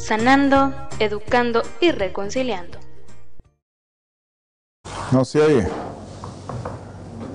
[0.00, 2.78] sanando, educando y reconciliando.
[5.12, 5.68] No se oye.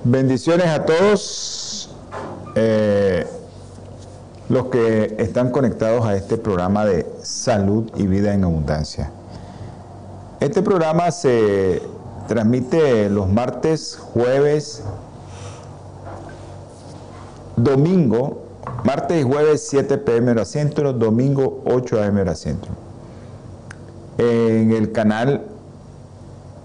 [0.04, 1.94] Bendiciones a todos
[2.54, 3.26] eh,
[4.48, 9.10] los que están conectados a este programa de salud y vida en abundancia.
[10.40, 11.82] Este programa se
[12.28, 14.82] transmite los martes, jueves,
[17.56, 18.45] domingo
[18.84, 22.70] Martes y jueves 7 pm hora centro, domingo 8 am hora centro.
[24.18, 25.42] En el canal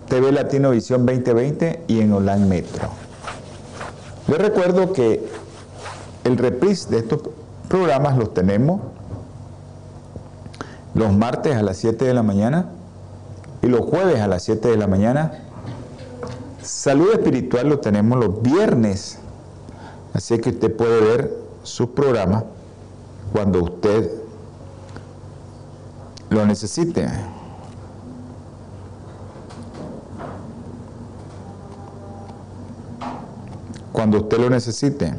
[0.08, 2.90] TV Latino Visión 2020 y en Online Metro.
[4.28, 5.26] Les recuerdo que
[6.24, 7.22] el reprise de estos
[7.68, 8.81] programas los tenemos
[10.94, 12.70] los martes a las 7 de la mañana
[13.62, 15.31] y los jueves a las 7 de la mañana.
[16.62, 19.18] Salud espiritual lo tenemos los viernes,
[20.14, 22.44] así que usted puede ver su programa
[23.32, 24.12] cuando usted
[26.30, 27.08] lo necesite.
[33.92, 35.14] Cuando usted lo necesite.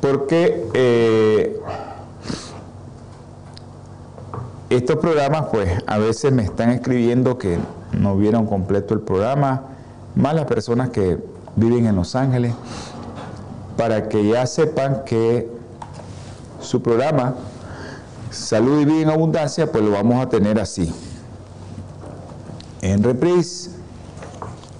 [0.00, 1.60] Porque eh,
[4.68, 7.58] estos programas, pues, a veces me están escribiendo que
[7.98, 9.62] no vieron completo el programa,
[10.14, 11.18] más las personas que
[11.56, 12.54] viven en Los Ángeles,
[13.76, 15.48] para que ya sepan que
[16.60, 17.34] su programa
[18.30, 20.92] Salud y Vida en Abundancia, pues lo vamos a tener así.
[22.82, 23.70] En reprise,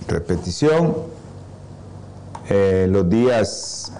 [0.08, 0.94] repetición,
[2.48, 3.92] eh, los días,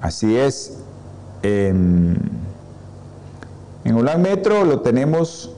[0.00, 0.76] así es,
[1.42, 2.30] en,
[3.84, 5.50] en Metro lo tenemos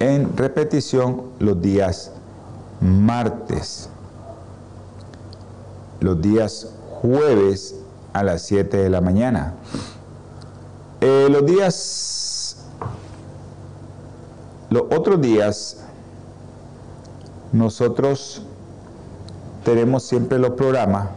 [0.00, 2.12] en repetición los días
[2.80, 3.88] martes,
[6.00, 6.68] los días
[7.00, 7.74] jueves
[8.12, 9.54] a las 7 de la mañana.
[11.00, 12.56] Eh, los días,
[14.70, 15.78] los otros días,
[17.52, 18.42] nosotros
[19.64, 21.08] tenemos siempre los programas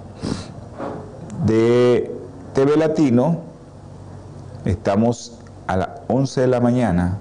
[1.46, 2.16] de
[2.54, 3.40] TV Latino,
[4.66, 7.18] estamos a las 11 de la mañana,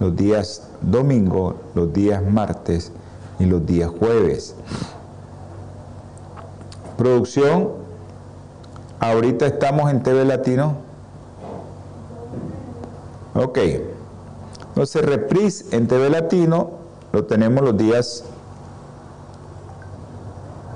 [0.00, 2.92] los días domingo, los días martes
[3.38, 4.54] y los días jueves.
[6.96, 7.70] Producción,
[9.00, 10.76] ahorita estamos en TV Latino.
[13.34, 13.58] Ok.
[14.68, 18.24] Entonces, reprise en TV Latino lo tenemos los días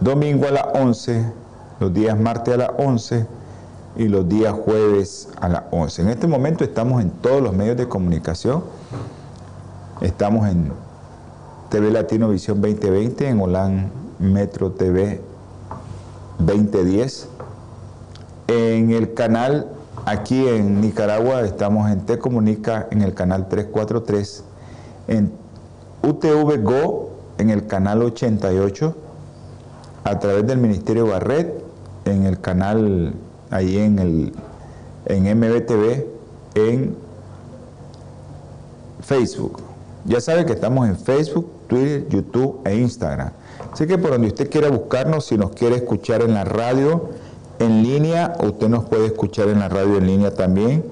[0.00, 1.32] domingo a las 11,
[1.80, 3.26] los días martes a las 11
[3.96, 6.02] y los días jueves a las 11.
[6.02, 8.62] En este momento estamos en todos los medios de comunicación
[10.00, 10.70] Estamos en
[11.70, 13.90] TV Latino Visión 2020, en Holán
[14.20, 15.20] Metro TV
[16.38, 17.28] 2010.
[18.46, 19.66] En el canal,
[20.04, 24.44] aquí en Nicaragua, estamos en Te Comunica en el canal 343.
[25.08, 25.32] En
[26.04, 28.94] UTV Go en el canal 88.
[30.04, 31.60] A través del Ministerio Barret
[32.04, 33.14] en el canal,
[33.50, 34.32] ahí en, el,
[35.06, 36.04] en MBTV,
[36.54, 36.96] en
[39.00, 39.68] Facebook.
[40.08, 43.31] Ya sabe que estamos en Facebook, Twitter, YouTube e Instagram.
[43.70, 47.10] Así que por donde usted quiera buscarnos, si nos quiere escuchar en la radio
[47.58, 50.82] en línea, usted nos puede escuchar en la radio en línea también.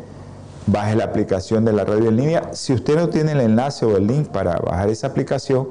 [0.67, 2.51] Baje la aplicación de la radio en línea.
[2.53, 5.69] Si usted no tiene el enlace o el link para bajar esa aplicación,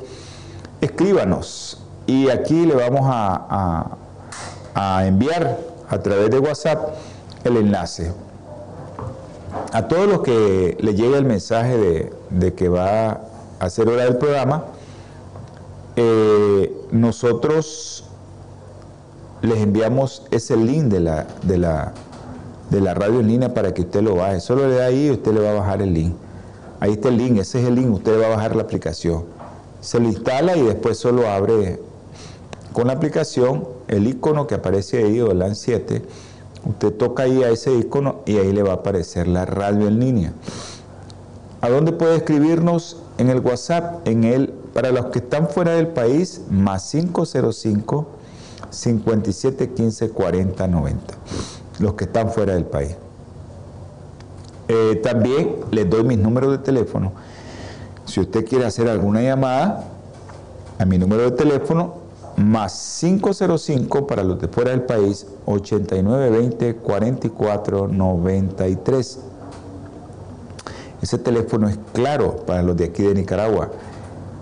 [0.82, 3.96] escríbanos y aquí le vamos a,
[4.74, 6.96] a enviar a través de WhatsApp
[7.44, 8.12] el enlace
[9.72, 13.22] a todos los que le llegue el mensaje de, de, que va
[13.60, 14.66] hacer hora del programa,
[15.96, 18.06] eh, nosotros
[19.42, 21.94] les enviamos ese link de la, de, la,
[22.70, 24.40] de la radio en línea para que usted lo baje.
[24.40, 26.16] Solo le da ahí y usted le va a bajar el link.
[26.80, 29.26] Ahí está el link, ese es el link, usted va a bajar la aplicación.
[29.80, 31.80] Se lo instala y después solo abre
[32.74, 36.02] con la aplicación el icono que aparece ahí, o LAN 7.
[36.66, 40.00] Usted toca ahí a ese icono y ahí le va a aparecer la radio en
[40.00, 40.34] línea.
[41.62, 42.98] ¿A dónde puede escribirnos?
[43.18, 48.08] En el WhatsApp, en el, para los que están fuera del país, más 505
[48.70, 51.14] 57 15 40 90,
[51.80, 52.96] los que están fuera del país.
[54.68, 57.14] Eh, también les doy mis números de teléfono.
[58.06, 59.86] Si usted quiere hacer alguna llamada
[60.78, 67.88] a mi número de teléfono, más 505 para los de fuera del país, 8920 44
[67.88, 69.20] 93.
[71.02, 73.72] Ese teléfono es claro para los de aquí de Nicaragua.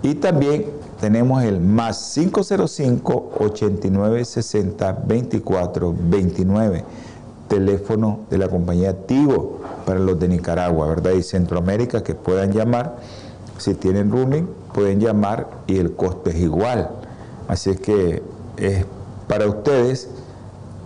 [0.02, 0.66] Y también
[1.00, 6.84] tenemos el más 505 8960 24 29
[7.48, 11.12] teléfono de la compañía Tigo para los de Nicaragua, ¿verdad?
[11.12, 12.96] Y Centroamérica que puedan llamar,
[13.58, 16.90] si tienen rooming, pueden llamar y el costo es igual.
[17.48, 18.22] Así es que
[18.56, 18.84] es
[19.28, 20.08] para ustedes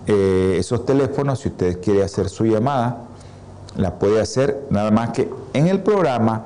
[0.06, 3.07] eh, esos teléfonos, si ustedes quieren hacer su llamada,
[3.76, 6.44] la puede hacer nada más que en el programa.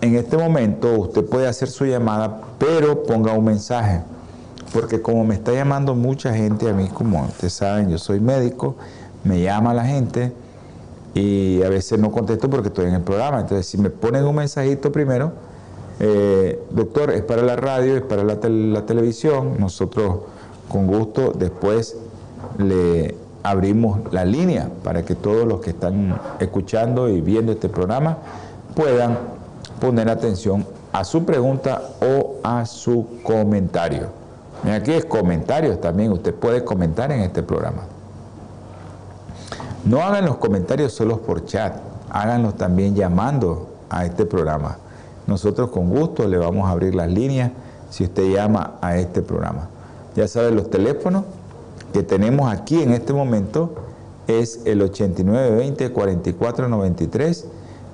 [0.00, 4.02] En este momento usted puede hacer su llamada, pero ponga un mensaje.
[4.72, 8.74] Porque como me está llamando mucha gente a mí, como ustedes saben, yo soy médico,
[9.22, 10.32] me llama la gente
[11.14, 13.40] y a veces no contesto porque estoy en el programa.
[13.40, 15.32] Entonces, si me ponen un mensajito primero,
[16.00, 20.18] eh, doctor, es para la radio, es para la, la televisión, nosotros
[20.68, 21.96] con gusto después
[22.58, 23.14] le
[23.44, 28.16] abrimos la línea para que todos los que están escuchando y viendo este programa
[28.74, 29.18] puedan
[29.80, 34.08] poner atención a su pregunta o a su comentario.
[34.64, 37.82] Aquí es comentarios también, usted puede comentar en este programa.
[39.84, 41.74] No hagan los comentarios solo por chat,
[42.10, 44.78] háganlos también llamando a este programa.
[45.26, 47.50] Nosotros con gusto le vamos a abrir las líneas
[47.90, 49.68] si usted llama a este programa.
[50.16, 51.24] Ya saben, los teléfonos
[51.94, 53.72] que tenemos aquí en este momento
[54.26, 57.44] es el 8920-4493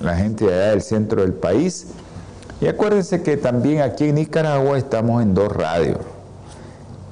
[0.00, 1.88] la gente de allá del centro del país.
[2.60, 5.98] Y acuérdense que también aquí en Nicaragua estamos en dos radios.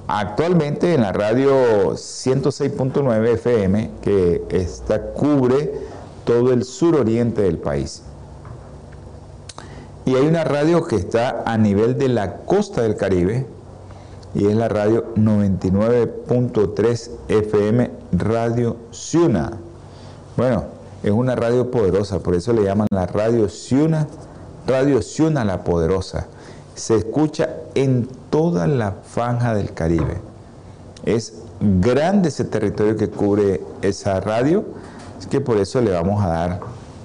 [0.06, 5.72] Actualmente en la radio 106.9 FM, que está, cubre
[6.24, 8.02] todo el suroriente del país.
[10.04, 13.46] Y hay una radio que está a nivel de la costa del Caribe,
[14.38, 19.50] y es la radio 99.3 FM Radio Ciuna.
[20.36, 20.62] Bueno,
[21.02, 24.06] es una radio poderosa, por eso le llaman la radio Ciuna,
[24.64, 26.28] Radio Ciuna la Poderosa.
[26.76, 30.18] Se escucha en toda la franja del Caribe.
[31.04, 34.64] Es grande ese territorio que cubre esa radio,
[35.18, 36.60] es que por eso le vamos a dar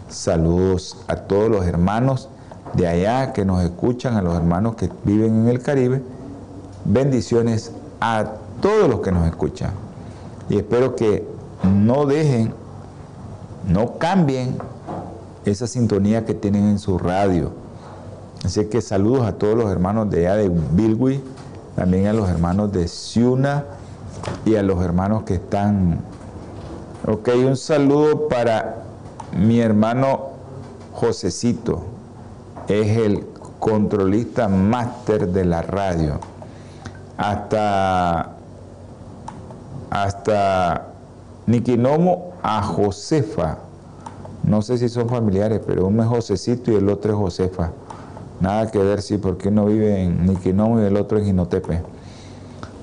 [0.08, 2.30] saludos a todos los hermanos
[2.74, 6.04] de allá que nos escuchan, a los hermanos que viven en el Caribe.
[6.86, 8.26] Bendiciones a
[8.62, 9.72] todos los que nos escuchan.
[10.50, 11.28] Y espero que
[11.64, 12.54] no dejen,
[13.68, 14.58] no cambien
[15.46, 17.64] esa sintonía que tienen en su radio
[18.44, 21.24] Así que saludos a todos los hermanos de allá de Bilwi,
[21.78, 23.64] también a los hermanos de Ciuna
[24.46, 26.02] y a los hermanos que están.
[27.08, 28.84] Ok, un saludo para
[29.38, 30.32] mi hermano
[30.92, 31.84] Josecito,
[32.68, 33.26] es el
[33.60, 36.20] controlista máster de la radio.
[37.18, 38.32] Hasta,
[39.90, 40.88] hasta
[41.46, 43.58] Niquinomo a Josefa.
[44.44, 47.72] No sé si son familiares, pero uno es Josecito y el otro es Josefa.
[48.42, 51.82] Nada que ver, sí, porque uno vive en Niquinomo y el otro en Ginotepe.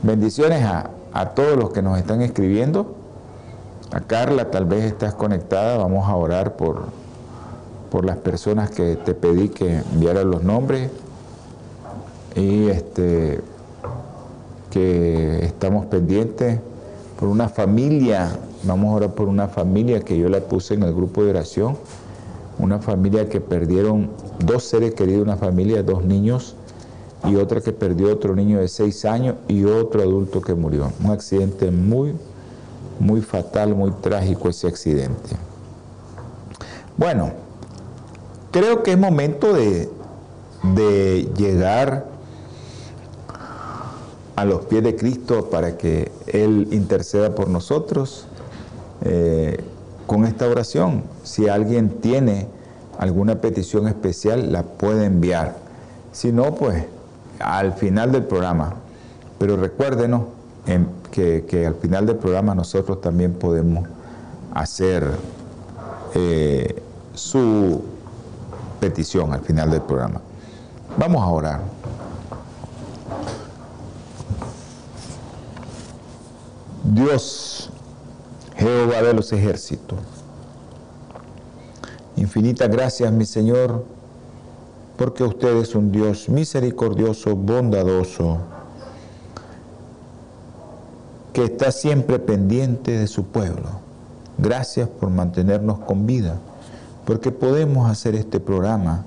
[0.02, 0.90] Bendiciones a,
[1.34, 2.94] todos los que nos están escribiendo.
[3.92, 5.76] A Carla, tal vez estás conectada.
[5.76, 6.84] Vamos a orar por,
[7.90, 10.90] por las personas que te pedí que enviaran los nombres.
[12.37, 13.42] Y este
[14.71, 16.61] que estamos pendientes
[17.19, 18.31] por una familia.
[18.65, 21.77] Vamos a orar por una familia que yo la puse en el grupo de oración
[22.61, 24.11] una familia que perdieron
[24.45, 26.55] dos seres queridos, una familia, dos niños
[27.25, 30.93] y otra que perdió otro niño de 6 años y otro adulto que murió.
[31.03, 32.15] Un accidente muy,
[32.99, 35.37] muy fatal, muy trágico ese accidente.
[36.97, 37.33] Bueno,
[38.50, 39.89] creo que es momento de,
[40.75, 42.07] de llegar
[44.40, 48.25] a los pies de Cristo para que Él interceda por nosotros
[49.02, 49.62] eh,
[50.06, 51.04] con esta oración.
[51.25, 52.47] Si alguien tiene
[52.99, 55.56] alguna petición especial, la puede enviar.
[56.12, 56.87] Si no, pues
[57.38, 58.76] al final del programa.
[59.38, 60.23] Pero recuérdenos
[61.11, 63.87] que, al final del programa nosotros también podemos
[64.54, 65.06] hacer
[66.14, 66.82] eh,
[67.14, 67.82] su
[68.80, 70.23] petición al final del programa.
[70.97, 71.79] Vamos a orar.
[76.90, 77.70] Dios,
[78.56, 80.00] Jehová de los ejércitos,
[82.16, 83.85] infinitas gracias, mi Señor,
[84.97, 88.38] porque usted es un Dios misericordioso, bondadoso,
[91.32, 93.68] que está siempre pendiente de su pueblo.
[94.37, 96.38] Gracias por mantenernos con vida,
[97.06, 99.04] porque podemos hacer este programa,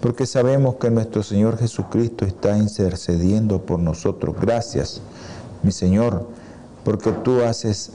[0.00, 4.34] porque sabemos que nuestro Señor Jesucristo está intercediendo por nosotros.
[4.40, 5.00] Gracias,
[5.62, 6.33] mi Señor
[6.84, 7.92] porque tú haces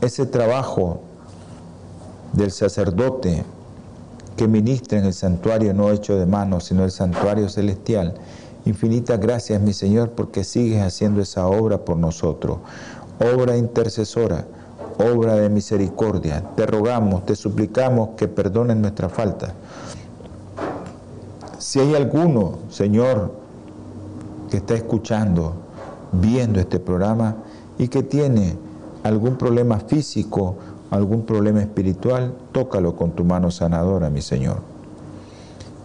[0.00, 1.00] ese trabajo
[2.32, 3.44] del sacerdote
[4.36, 8.14] que ministra en el santuario no hecho de manos, sino el santuario celestial.
[8.64, 12.58] Infinitas gracias, mi Señor, porque sigues haciendo esa obra por nosotros,
[13.20, 14.46] obra intercesora,
[14.98, 16.42] obra de misericordia.
[16.56, 19.52] Te rogamos, te suplicamos que perdonen nuestra falta.
[21.58, 23.32] Si hay alguno, Señor,
[24.50, 25.54] que está escuchando,
[26.12, 27.36] viendo este programa,
[27.78, 28.56] y que tiene
[29.02, 30.56] algún problema físico,
[30.90, 34.58] algún problema espiritual, tócalo con tu mano sanadora, mi Señor.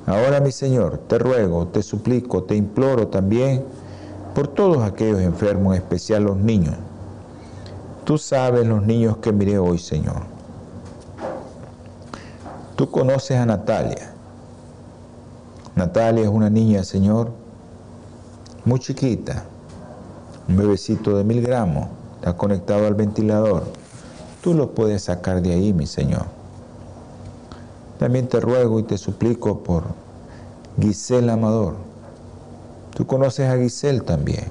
[0.06, 3.64] Ahora, mi Señor, te ruego, te suplico, te imploro también
[4.34, 6.76] por todos aquellos enfermos, en especial los niños.
[8.06, 10.22] Tú sabes los niños que miré hoy, Señor.
[12.76, 14.14] Tú conoces a Natalia.
[15.76, 17.32] Natalia es una niña, Señor,
[18.66, 19.46] muy chiquita,
[20.50, 23.66] un bebecito de mil gramos, está conectado al ventilador.
[24.42, 26.26] Tú lo puedes sacar de ahí, mi Señor.
[28.00, 29.84] También te ruego y te suplico por
[30.82, 31.76] Giselle Amador.
[32.96, 34.46] Tú conoces a Giselle también.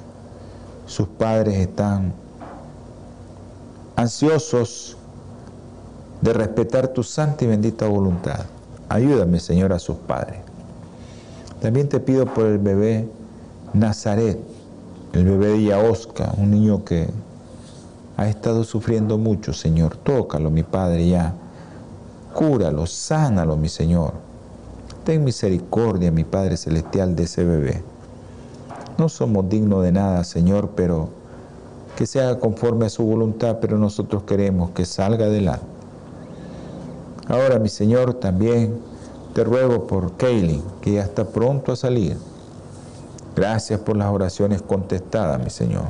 [0.87, 2.13] Sus padres están
[3.97, 4.97] ansiosos
[6.21, 8.45] de respetar tu santa y bendita voluntad.
[8.89, 10.41] Ayúdame, Señor, a sus padres.
[11.61, 13.09] También te pido por el bebé
[13.73, 14.39] Nazaret,
[15.13, 17.09] el bebé de Yaosca, un niño que
[18.17, 19.97] ha estado sufriendo mucho, Señor.
[19.97, 21.35] Tócalo, mi Padre, ya.
[22.35, 24.13] Cúralo, sánalo, mi Señor.
[25.05, 27.83] Ten misericordia, mi Padre Celestial, de ese bebé.
[28.99, 31.09] No somos dignos de nada, Señor, pero
[31.97, 35.65] que se haga conforme a su voluntad, pero nosotros queremos que salga adelante.
[37.29, 38.79] Ahora, mi Señor, también
[39.35, 42.17] te ruego por Kaylin, que ya está pronto a salir
[43.39, 45.85] Gracias por las oraciones contestadas, mi Señor.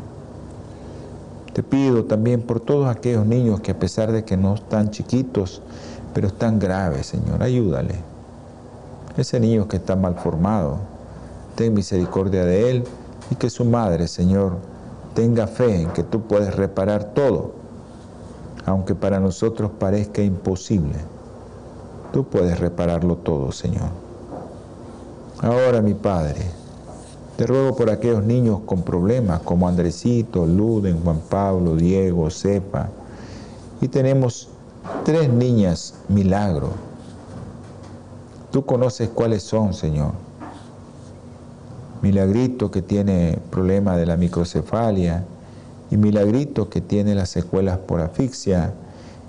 [1.54, 5.62] Te pido también por todos aquellos niños que a pesar de que no están chiquitos,
[6.12, 7.94] pero están graves, Señor, ayúdale.
[9.16, 10.76] Ese niño que está mal formado,
[11.54, 12.84] ten misericordia de él
[13.30, 14.58] y que su madre, Señor,
[15.14, 17.52] tenga fe en que tú puedes reparar todo,
[18.66, 20.96] aunque para nosotros parezca imposible.
[22.12, 23.88] Tú puedes repararlo todo, Señor.
[25.40, 26.57] Ahora, mi Padre,
[27.38, 32.88] te ruego por aquellos niños con problemas como Andresito, Luden, Juan Pablo, Diego, Cepa.
[33.80, 34.48] Y tenemos
[35.04, 36.70] tres niñas milagro.
[38.50, 40.14] Tú conoces cuáles son, Señor.
[42.02, 45.24] Milagrito que tiene problema de la microcefalia
[45.92, 48.74] y Milagrito que tiene las secuelas por asfixia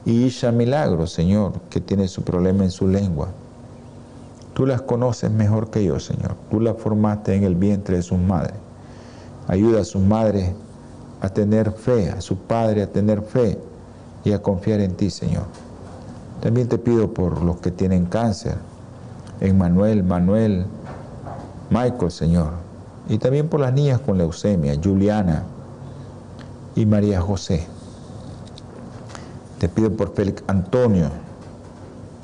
[0.04, 3.28] y Isha Milagro, Señor, que tiene su problema en su lengua.
[4.60, 6.36] Tú las conoces mejor que yo, Señor.
[6.52, 8.58] Tú las formaste en el vientre de sus madres.
[9.48, 10.52] Ayuda a sus madres
[11.22, 13.58] a tener fe, a su padre a tener fe
[14.26, 15.44] y a confiar en ti, Señor.
[16.42, 18.56] También te pido por los que tienen cáncer,
[19.40, 20.66] en Manuel, Manuel,
[21.70, 22.52] Michael, Señor.
[23.08, 25.44] Y también por las niñas con leucemia, Juliana
[26.76, 27.66] y María José.
[29.58, 31.08] Te pido por Félix Antonio,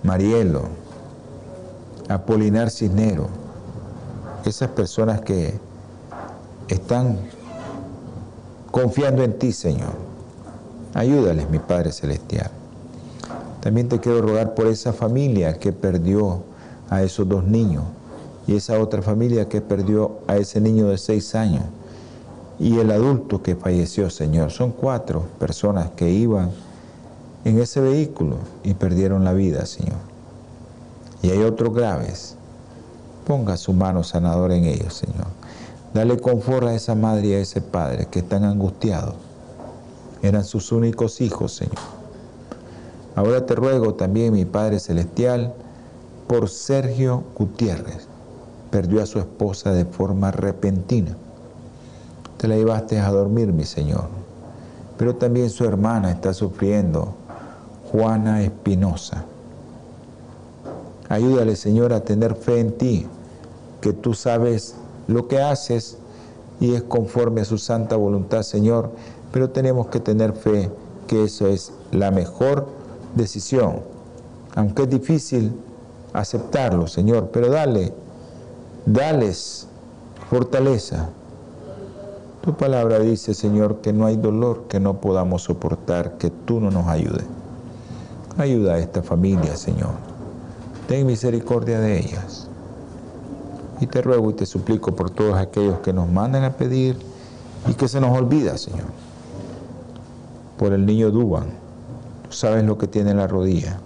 [0.03, 0.83] Marielo,
[2.09, 3.27] Apolinar Cisnero,
[4.45, 5.59] esas personas que
[6.67, 7.17] están
[8.71, 9.93] confiando en ti, Señor.
[10.93, 12.51] Ayúdales, mi Padre Celestial.
[13.61, 16.43] También te quiero rogar por esa familia que perdió
[16.89, 17.83] a esos dos niños.
[18.47, 21.63] y esa otra familia que perdió a ese niño de seis años
[22.59, 24.51] y el adulto que falleció, Señor.
[24.51, 26.51] Son cuatro personas que iban
[27.43, 30.14] en ese vehículo y perdieron la vida, Señor.
[31.25, 32.35] Y hay otros graves.
[33.25, 35.25] Ponga su mano sanadora en ellos, Señor.
[35.91, 39.15] Dale confort a esa madre y a ese padre que están angustiados.
[40.21, 41.79] Eran sus únicos hijos, Señor.
[43.15, 45.55] Ahora te ruego también, mi Padre Celestial,
[46.27, 48.05] por Sergio Gutiérrez.
[48.69, 51.17] Perdió a su esposa de forma repentina.
[52.37, 54.09] Te la llevaste a dormir, mi Señor.
[54.95, 57.15] Pero también su hermana está sufriendo,
[57.91, 59.25] Juana Espinosa.
[61.09, 63.07] Ayúdale, Señor, a tener fe en ti,
[63.81, 64.75] que tú sabes
[65.07, 65.97] lo que haces
[66.59, 68.91] y es conforme a su santa voluntad, Señor,
[69.31, 70.71] pero tenemos que tener fe
[71.07, 72.67] que eso es la mejor
[73.15, 73.81] decisión,
[74.55, 75.53] aunque es difícil
[76.13, 77.93] aceptarlo, Señor, pero dale,
[78.85, 79.67] dales
[80.29, 81.09] fortaleza.
[82.41, 86.71] Tu palabra dice, Señor, que no hay dolor que no podamos soportar, que tú no
[86.71, 87.25] nos ayudes.
[88.37, 90.04] Ayuda a esta familia, Señor.
[90.87, 92.47] Ten misericordia de ellas.
[93.79, 96.97] Y te ruego y te suplico por todos aquellos que nos mandan a pedir
[97.67, 98.87] y que se nos olvida, Señor.
[100.57, 101.47] Por el niño Duban.
[102.29, 103.79] Tú sabes lo que tiene en la rodilla.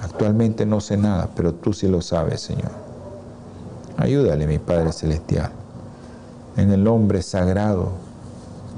[0.00, 2.70] Actualmente no sé nada, pero tú sí lo sabes, Señor.
[3.96, 5.50] Ayúdale, mi Padre Celestial.
[6.56, 7.90] En el nombre sagrado,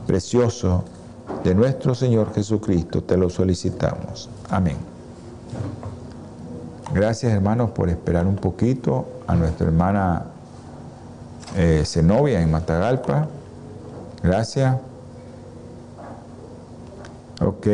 [0.07, 0.85] precioso
[1.45, 4.31] de nuestro Señor Jesucristo, te lo solicitamos.
[4.49, 4.77] Amén.
[6.93, 10.27] Gracias hermanos por esperar un poquito a nuestra hermana
[11.57, 13.27] eh, Zenobia en Matagalpa.
[14.23, 14.77] Gracias.
[17.41, 17.67] Ok.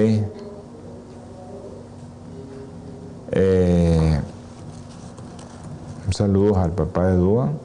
[3.32, 4.20] Eh,
[6.06, 7.58] un saludo al papá de Duan.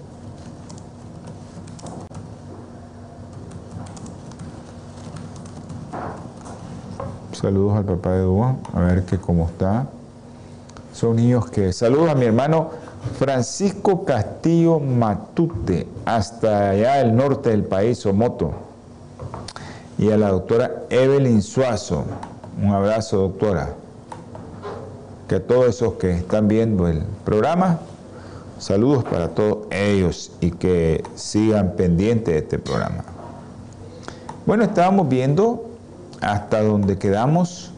[7.31, 9.87] Saludos al papá de Duan, a ver que cómo está.
[10.97, 11.73] Son niños que...
[11.73, 12.71] Saludos a mi hermano
[13.19, 18.53] Francisco Castillo Matute, hasta allá del norte del país, Omoto.
[19.99, 22.03] Y a la doctora Evelyn Suazo.
[22.59, 23.75] Un abrazo, doctora.
[25.27, 27.77] Que a todos esos que están viendo el programa,
[28.57, 33.03] saludos para todos ellos y que sigan pendientes de este programa.
[34.47, 35.69] Bueno, estábamos viendo
[36.21, 37.71] hasta donde quedamos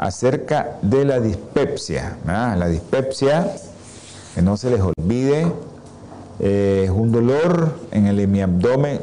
[0.00, 2.16] acerca de la dispepsia.
[2.24, 3.54] La dispepsia,
[4.34, 5.46] que no se les olvide,
[6.38, 8.98] eh, es un dolor en el hemiabdomen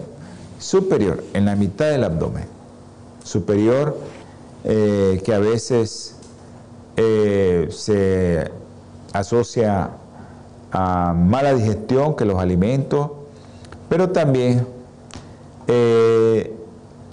[0.57, 2.45] superior, en la mitad del abdomen
[3.23, 3.95] superior,
[4.63, 6.15] eh, que a veces
[6.95, 8.49] eh, se
[9.13, 9.91] asocia
[10.71, 13.11] a mala digestión que los alimentos,
[13.87, 14.65] pero también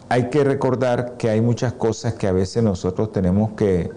[0.08, 3.90] hay que recordar que hay muchas cosas que a veces nosotros tenemos que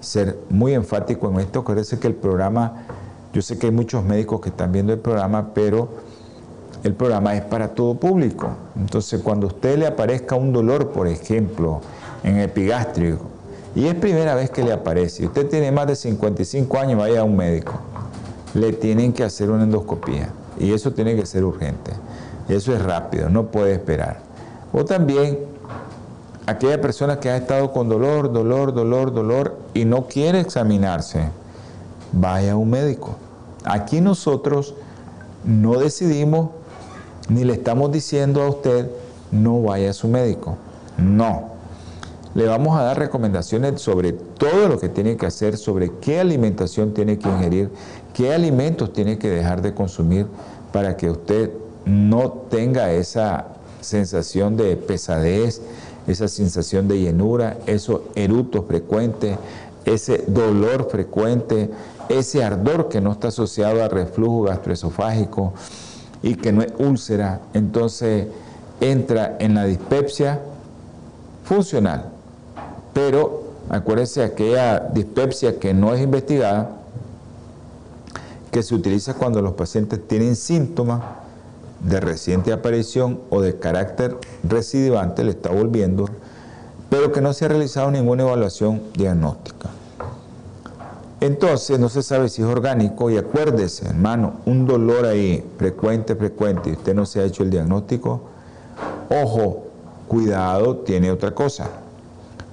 [0.00, 1.64] ser muy enfáticos en esto.
[1.64, 2.84] Parece que el programa,
[3.32, 5.88] yo sé que hay muchos médicos que están viendo el programa, pero
[6.84, 8.50] el programa es para todo público.
[8.76, 11.80] Entonces, cuando a usted le aparezca un dolor, por ejemplo,
[12.22, 13.22] en epigástrico,
[13.74, 17.24] y es primera vez que le aparece, usted tiene más de 55 años, vaya a
[17.24, 17.72] un médico,
[18.52, 21.92] le tienen que hacer una endoscopía, y eso tiene que ser urgente.
[22.48, 24.18] Eso es rápido, no puede esperar.
[24.72, 25.53] O también
[26.46, 31.28] aquella persona que ha estado con dolor, dolor, dolor, dolor y no quiere examinarse,
[32.12, 33.16] vaya a un médico.
[33.64, 34.74] Aquí nosotros
[35.44, 36.50] no decidimos
[37.28, 38.90] ni le estamos diciendo a usted
[39.30, 40.56] no vaya a su médico.
[40.98, 41.54] No.
[42.34, 46.92] Le vamos a dar recomendaciones sobre todo lo que tiene que hacer, sobre qué alimentación
[46.92, 47.70] tiene que ingerir,
[48.12, 50.26] qué alimentos tiene que dejar de consumir
[50.72, 51.50] para que usted
[51.84, 53.46] no tenga esa
[53.80, 55.62] sensación de pesadez,
[56.06, 59.38] esa sensación de llenura, esos erutos frecuentes,
[59.84, 61.70] ese dolor frecuente,
[62.08, 65.52] ese ardor que no está asociado a reflujo gastroesofágico
[66.22, 68.28] y que no es úlcera, entonces
[68.80, 70.40] entra en la dispepsia
[71.44, 72.10] funcional.
[72.92, 76.70] Pero acuérdense aquella dispepsia que no es investigada,
[78.50, 81.02] que se utiliza cuando los pacientes tienen síntomas
[81.84, 86.08] de reciente aparición o de carácter recidivante le está volviendo,
[86.90, 89.70] pero que no se ha realizado ninguna evaluación diagnóstica.
[91.20, 96.70] Entonces no se sabe si es orgánico y acuérdese, hermano, un dolor ahí frecuente, frecuente,
[96.70, 98.22] y usted no se ha hecho el diagnóstico,
[99.08, 99.64] ojo,
[100.08, 101.68] cuidado, tiene otra cosa,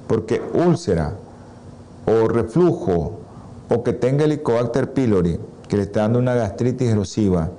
[0.07, 1.15] porque úlcera
[2.05, 3.19] o reflujo
[3.69, 7.51] o que tenga Helicobacter pylori, que le está dando una gastritis erosiva,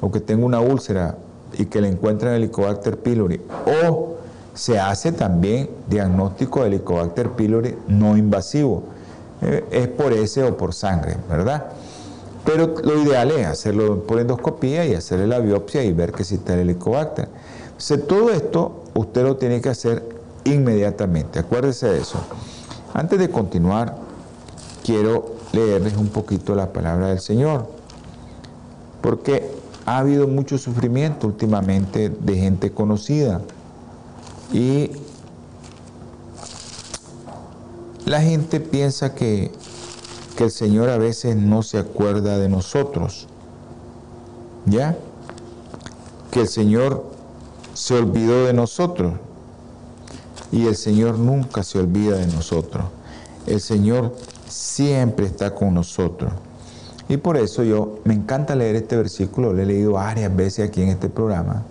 [0.00, 1.16] o que tenga una úlcera
[1.56, 3.40] y que le encuentran Helicobacter pylori,
[3.86, 4.16] o
[4.54, 8.82] se hace también diagnóstico de Helicobacter pylori no invasivo,
[9.40, 11.66] eh, es por ese o por sangre, ¿verdad?
[12.44, 16.36] Pero lo ideal es hacerlo por endoscopía y hacerle la biopsia y ver que si
[16.36, 17.28] está el helicobacter.
[18.08, 20.02] Todo esto usted lo tiene que hacer
[20.44, 21.38] inmediatamente.
[21.38, 22.18] Acuérdese de eso.
[22.94, 23.96] Antes de continuar,
[24.82, 27.66] quiero leerles un poquito la palabra del Señor.
[29.02, 29.50] Porque
[29.88, 33.40] ha habido mucho sufrimiento últimamente de gente conocida.
[34.52, 34.90] Y
[38.06, 39.50] la gente piensa que
[40.38, 43.26] que el Señor a veces no se acuerda de nosotros.
[44.66, 44.96] ¿Ya?
[46.30, 47.10] Que el Señor
[47.74, 49.14] se olvidó de nosotros.
[50.52, 52.84] Y el Señor nunca se olvida de nosotros.
[53.48, 54.14] El Señor
[54.48, 56.32] siempre está con nosotros.
[57.08, 60.82] Y por eso yo me encanta leer este versículo, lo he leído varias veces aquí
[60.82, 61.62] en este programa.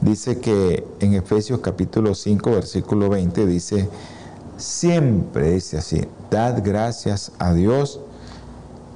[0.00, 3.88] Dice que en Efesios capítulo 5, versículo 20, dice,
[4.56, 8.00] siempre dice así, dad gracias a Dios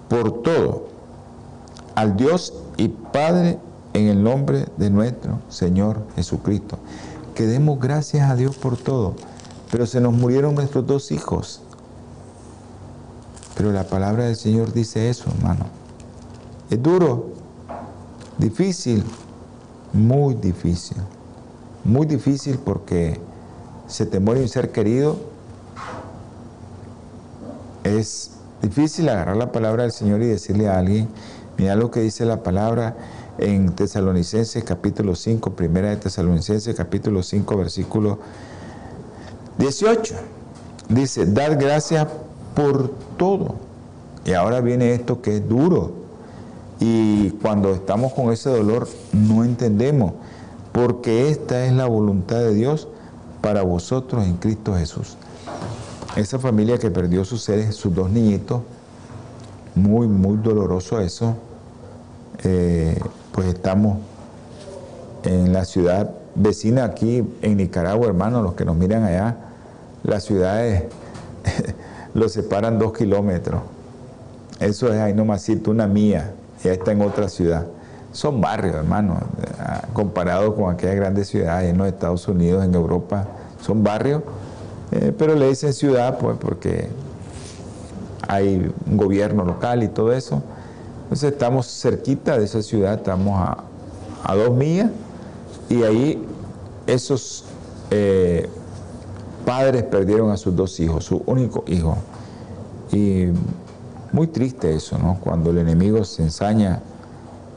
[0.08, 0.86] por todo,
[1.96, 3.58] al Dios y Padre
[3.92, 6.78] en el nombre de nuestro Señor Jesucristo.
[7.34, 9.14] Que demos gracias a Dios por todo,
[9.72, 11.62] pero se nos murieron nuestros dos hijos.
[13.56, 15.66] Pero la palabra del Señor dice eso, hermano.
[16.70, 17.30] Es duro,
[18.38, 19.04] difícil,
[19.92, 20.96] muy difícil.
[21.84, 23.20] Muy difícil porque
[23.86, 25.32] se te muere un ser querido
[27.84, 31.08] es difícil agarrar la palabra del Señor y decirle a alguien,
[31.58, 32.96] mira lo que dice la palabra
[33.38, 38.18] en Tesalonicenses capítulo 5, primera de Tesalonicenses capítulo 5, versículo
[39.58, 40.14] 18.
[40.88, 42.06] Dice, dad gracias
[42.54, 43.56] por todo.
[44.24, 45.92] Y ahora viene esto que es duro.
[46.80, 50.12] Y cuando estamos con ese dolor no entendemos,
[50.72, 52.88] porque esta es la voluntad de Dios
[53.40, 55.16] para vosotros en Cristo Jesús
[56.16, 58.62] esa familia que perdió sus seres, sus dos niñitos,
[59.74, 61.36] muy, muy doloroso eso.
[62.44, 62.98] Eh,
[63.32, 63.98] pues estamos
[65.24, 69.36] en la ciudad vecina aquí en Nicaragua, hermanos, los que nos miran allá,
[70.02, 70.84] las ciudades
[72.14, 73.60] los separan dos kilómetros.
[74.60, 77.66] Eso es ahí nomás una mía, ya está en otra ciudad.
[78.12, 79.18] Son barrios, hermanos,
[79.92, 83.26] comparado con aquellas grandes ciudades en los Estados Unidos, en Europa,
[83.60, 84.22] son barrios
[84.92, 86.88] eh, pero le dicen ciudad pues porque
[88.28, 90.42] hay un gobierno local y todo eso.
[91.04, 94.90] Entonces estamos cerquita de esa ciudad, estamos a, dos millas
[95.68, 96.24] y ahí
[96.86, 97.44] esos
[97.90, 98.48] eh,
[99.44, 101.96] padres perdieron a sus dos hijos, su único hijo.
[102.92, 103.26] Y
[104.12, 105.18] muy triste eso, ¿no?
[105.20, 106.80] Cuando el enemigo se ensaña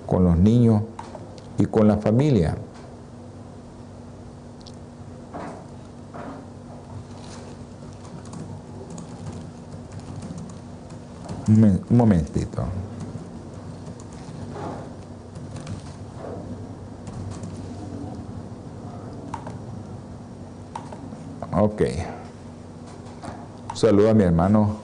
[0.06, 0.84] con los niños
[1.58, 2.56] y con la familia.
[11.48, 12.64] Un momentito.
[21.58, 21.84] Ok.
[23.76, 24.76] Saludo a mi hermano,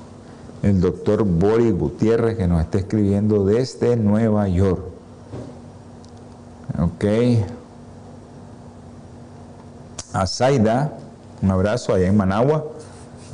[0.63, 4.81] el doctor Boris Gutiérrez, que nos está escribiendo desde Nueva York.
[6.79, 7.05] Ok.
[10.13, 10.93] A Zaida,
[11.41, 12.65] un abrazo allá en Managua,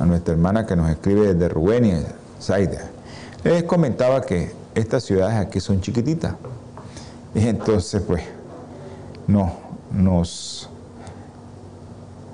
[0.00, 2.06] a nuestra hermana que nos escribe desde Rubén,
[2.40, 2.90] Zaida.
[3.44, 6.34] Les comentaba que estas ciudades aquí son chiquititas.
[7.36, 8.22] Y entonces, pues,
[9.28, 9.52] no,
[9.92, 10.68] nos,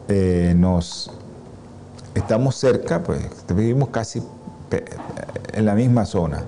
[0.09, 1.11] eh, nos,
[2.15, 3.21] estamos cerca, pues,
[3.55, 4.23] vivimos casi
[5.53, 6.45] en la misma zona.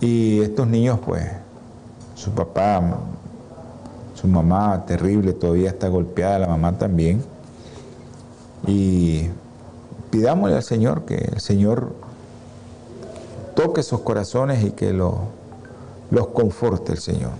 [0.00, 1.24] Y estos niños, pues,
[2.14, 2.82] su papá,
[4.14, 7.22] su mamá terrible, todavía está golpeada, la mamá también.
[8.66, 9.28] Y
[10.10, 11.92] pidámosle al Señor que el Señor
[13.54, 17.32] toque esos corazones y que los conforte el Señor.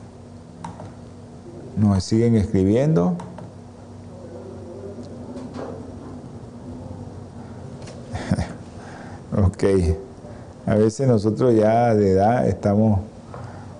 [1.76, 3.16] Nos siguen escribiendo.
[9.56, 9.96] Ok.
[10.66, 13.00] A veces nosotros ya de edad estamos,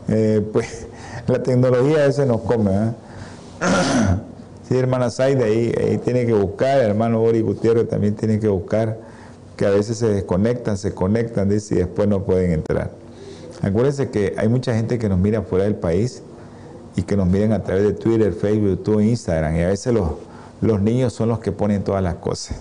[0.09, 0.87] eh, pues
[1.27, 2.71] la tecnología a veces nos come.
[2.71, 2.93] ¿eh?
[4.69, 8.99] sí, hermana Saida, ahí, ahí tiene que buscar, hermano Boris Gutiérrez también tiene que buscar
[9.57, 12.91] que a veces se desconectan, se conectan, dice, y después no pueden entrar.
[13.63, 16.23] Acuérdense que hay mucha gente que nos mira fuera del país
[16.95, 20.11] y que nos miran a través de Twitter, Facebook, YouTube, Instagram, y a veces los,
[20.61, 22.59] los niños son los que ponen todas las cosas.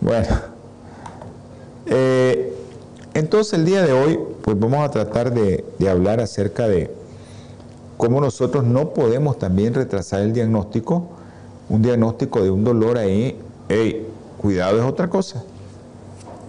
[0.00, 0.26] Bueno,
[1.90, 2.54] eh,
[3.14, 6.94] Entonces el día de hoy, pues vamos a tratar de, hablar acerca de
[7.96, 11.08] cómo nosotros no podemos también retrasar el diagnóstico,
[11.68, 14.06] un diagnóstico de un dolor ahí, hey,
[14.38, 15.42] cuidado es otra cosa,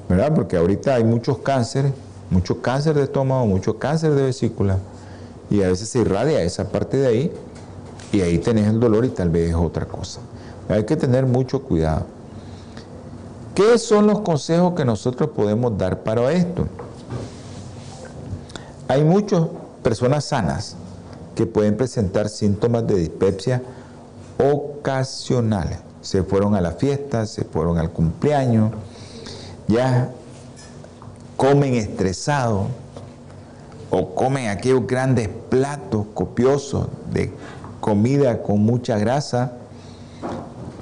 [0.08, 0.34] ¿verdad?
[0.34, 1.92] Porque ahorita hay muchos cánceres,
[2.30, 4.78] mucho cáncer de estómago, mucho cáncer de vesícula,
[5.50, 7.32] y a veces se irradia esa parte de ahí,
[8.12, 10.22] y ahí tenés el dolor y tal vez es otra cosa.
[10.70, 12.06] Hay que tener mucho cuidado.
[13.56, 16.68] ¿Qué son los consejos que nosotros podemos dar para esto?
[18.88, 19.44] Hay muchas
[19.84, 20.76] personas sanas
[21.36, 23.62] que pueden presentar síntomas de dispepsia
[24.38, 25.80] ocasionales.
[26.02, 28.72] Se fueron a la fiesta, se fueron al cumpleaños,
[29.68, 30.12] ya
[31.36, 32.68] comen estresados
[33.90, 37.34] o comen aquellos grandes platos copiosos de
[37.82, 39.54] comida con mucha grasa,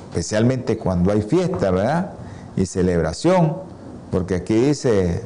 [0.10, 2.19] especialmente cuando hay fiesta, ¿verdad?
[2.60, 3.56] Y celebración,
[4.12, 5.22] porque aquí dice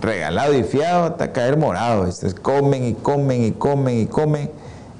[0.00, 2.08] regalado y fiado hasta caer morado.
[2.42, 4.50] comen y comen y comen y comen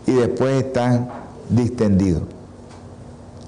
[0.06, 1.08] y después están
[1.48, 2.22] distendidos.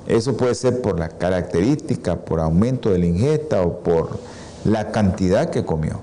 [0.07, 4.19] Eso puede ser por la característica, por aumento de la ingesta o por
[4.65, 6.01] la cantidad que comió.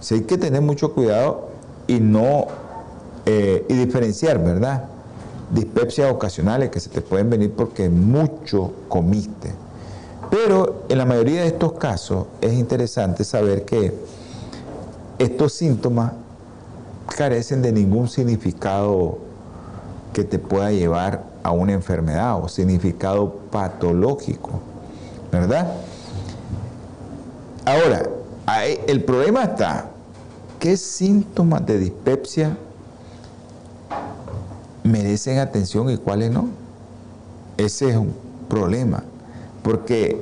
[0.00, 1.48] Si hay que tener mucho cuidado
[1.86, 2.46] y no
[3.26, 4.84] eh, y diferenciar, ¿verdad?
[5.50, 9.52] Dispepsias ocasionales que se te pueden venir porque mucho comiste.
[10.30, 13.94] Pero en la mayoría de estos casos es interesante saber que
[15.18, 16.12] estos síntomas
[17.16, 19.18] carecen de ningún significado
[20.12, 24.60] que te pueda llevar a una enfermedad o significado patológico,
[25.32, 25.72] ¿verdad?
[27.64, 28.02] Ahora,
[28.86, 29.90] el problema está,
[30.58, 32.56] ¿qué síntomas de dispepsia
[34.84, 36.48] merecen atención y cuáles no?
[37.56, 38.14] Ese es un
[38.48, 39.02] problema.
[39.68, 40.16] Porque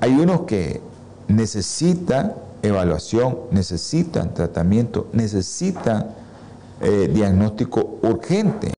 [0.00, 0.80] hay unos que
[1.26, 6.10] necesitan evaluación, necesitan tratamiento, necesitan
[6.80, 8.72] eh, diagnóstico urgente.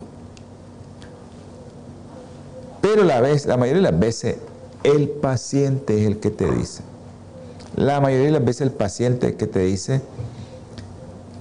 [2.81, 3.21] Pero la,
[3.59, 4.37] mayoría de las veces
[4.85, 6.83] el paciente es el que te dice.
[7.77, 10.01] La mayoría de las veces el paciente es el que te dice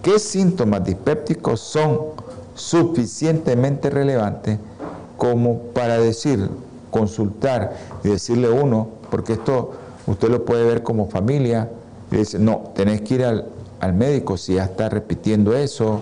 [0.02, 2.00] qué síntomas dispépticos son
[2.56, 4.60] suficientemente relevantes
[5.16, 6.50] como para decir
[6.92, 9.74] consultar y decirle uno, porque esto
[10.08, 11.70] usted lo puede ver como familia,
[12.12, 13.46] y dice, no, tenés que ir al,
[13.94, 16.02] médico si ya está repitiendo eso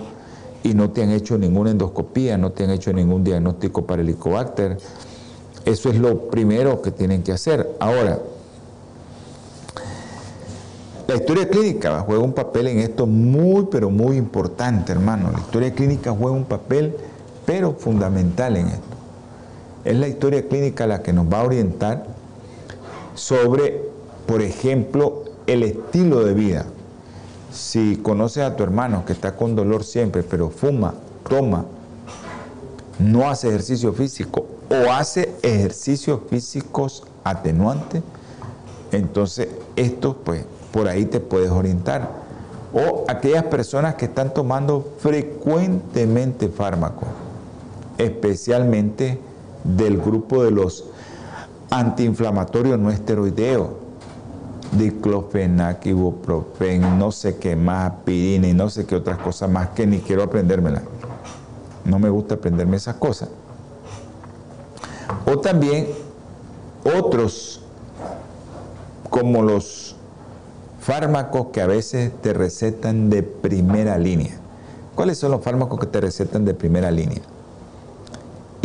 [0.62, 4.08] y no te han hecho ninguna endoscopía, no te han hecho ningún diagnóstico para el
[4.08, 4.78] Helicobacter.
[5.64, 7.76] Eso es lo primero que tienen que hacer.
[7.78, 8.20] Ahora,
[11.06, 15.30] la historia clínica juega un papel en esto muy, pero muy importante, hermano.
[15.30, 16.96] La historia clínica juega un papel,
[17.44, 18.95] pero fundamental en esto.
[19.86, 22.06] Es la historia clínica la que nos va a orientar
[23.14, 23.88] sobre,
[24.26, 26.66] por ejemplo, el estilo de vida.
[27.52, 30.94] Si conoces a tu hermano que está con dolor siempre, pero fuma,
[31.28, 31.66] toma,
[32.98, 38.02] no hace ejercicio físico o hace ejercicios físicos atenuantes,
[38.90, 39.46] entonces
[39.76, 42.10] esto pues por ahí te puedes orientar.
[42.74, 47.06] O aquellas personas que están tomando frecuentemente fármacos,
[47.98, 49.20] especialmente
[49.76, 50.84] del grupo de los
[51.70, 53.68] antiinflamatorios no esteroideos,
[54.72, 59.86] diclofenac, ibuprofen, no sé qué más, pirina y no sé qué otras cosas más que
[59.86, 60.82] ni quiero aprendérmela.
[61.84, 63.28] No me gusta aprenderme esas cosas.
[65.24, 65.88] O también
[66.84, 67.62] otros
[69.10, 69.96] como los
[70.80, 74.36] fármacos que a veces te recetan de primera línea.
[74.94, 77.22] ¿Cuáles son los fármacos que te recetan de primera línea?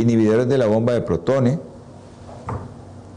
[0.02, 1.60] Inhibidores de la bomba de protones,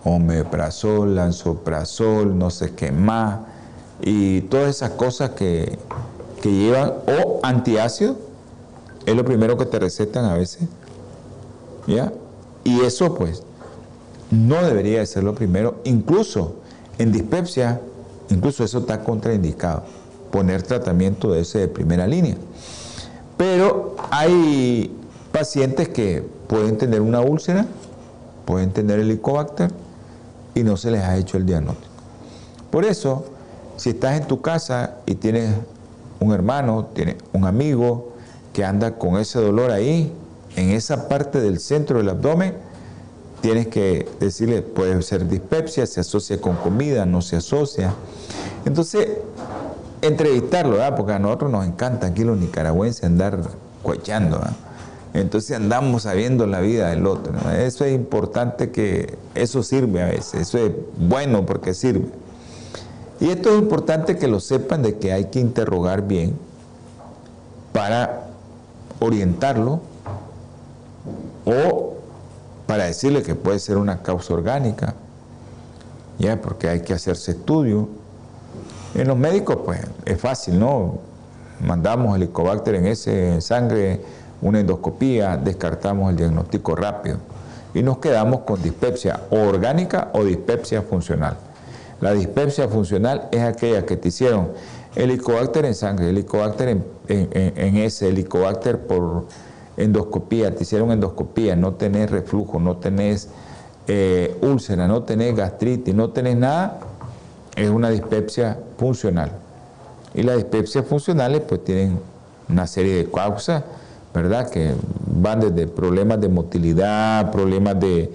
[0.05, 3.41] omeprazol, lanzoprazol, no sé qué más,
[4.01, 5.79] y todas esas cosas que,
[6.43, 8.17] que llevan, o antiácido,
[9.07, 10.69] es lo primero que te recetan a veces,
[11.87, 12.13] ¿ya?
[12.65, 13.43] Y eso pues
[14.31, 16.57] no debería de ser lo primero, incluso
[16.99, 17.81] en dispepsia,
[18.31, 19.85] incluso eso está contraindicado,
[20.31, 22.37] poner tratamiento de ese de primera línea.
[23.37, 24.97] Pero hay
[25.33, 27.67] pacientes que pueden tener una úlcera,
[28.45, 29.71] pueden tener el helicobacter
[30.55, 31.93] y no se les ha hecho el diagnóstico.
[32.71, 33.25] Por eso,
[33.77, 35.55] si estás en tu casa y tienes
[36.21, 38.13] un hermano, tienes un amigo
[38.53, 40.13] que anda con ese dolor ahí,
[40.57, 42.55] en esa parte del centro del abdomen,
[43.41, 47.93] tienes que decirle, puede ser dispepsia, se asocia con comida, no se asocia.
[48.65, 49.09] Entonces,
[50.01, 53.41] entrevistarlo, porque a nosotros nos encanta aquí los nicaragüenses andar
[53.83, 54.41] cuechando.
[55.15, 57.33] Entonces andamos sabiendo la vida del otro.
[57.53, 62.07] Eso es importante que eso sirve a veces, eso es bueno porque sirve.
[63.21, 66.37] Y esto es importante que lo sepan de que hay que interrogar bien
[67.73, 68.25] para
[68.99, 69.81] orientarlo
[71.45, 71.95] o
[72.67, 74.95] para decirle que puede ser una causa orgánica,
[76.19, 77.89] ya, porque hay que hacerse estudio.
[78.95, 80.99] En los médicos, pues, es fácil, ¿no?
[81.61, 84.01] Mandamos helicobacter en ese sangre,
[84.45, 87.17] una endoscopía, descartamos el diagnóstico rápido
[87.73, 91.37] y nos quedamos con dispepsia orgánica o dispepsia funcional.
[92.01, 94.51] La dispepsia funcional es aquella que te hicieron
[94.95, 99.25] helicobacter en sangre, helicobacter en, en, ese, helicobacter por
[99.79, 103.29] endoscopía, te hicieron endoscopía, no tenés reflujo, no tenés
[103.89, 106.81] eh, úlcera, no tenés gastritis, no tenés nada,
[107.57, 109.33] es una dispepsia funcional.
[110.13, 111.99] Y las dispepsias funcionales pues tienen
[112.49, 113.65] una serie de causas,
[114.15, 114.49] ¿verdad?
[114.49, 114.73] Que
[115.07, 118.13] van desde problemas de motilidad, problemas de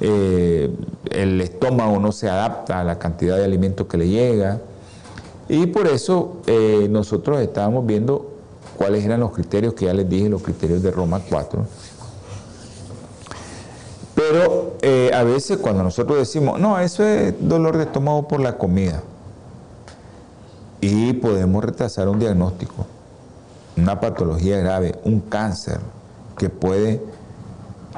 [0.00, 0.74] eh,
[1.10, 4.60] el estómago no se adapta a la cantidad de alimento que le llega.
[5.48, 8.30] Y por eso eh, nosotros estábamos viendo
[8.78, 11.66] cuáles eran los criterios que ya les dije, los criterios de Roma 4.
[14.14, 18.56] Pero eh, a veces cuando nosotros decimos, no, eso es dolor de estómago por la
[18.56, 19.02] comida,
[20.80, 22.86] y podemos retrasar un diagnóstico,
[23.76, 25.80] una patología grave, un cáncer,
[26.36, 27.02] que puede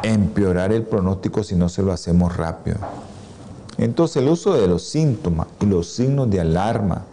[0.03, 2.79] empeorar el pronóstico si no se lo hacemos rápido.
[3.79, 7.05] Entonces el uso de los síntomas y los signos de alarma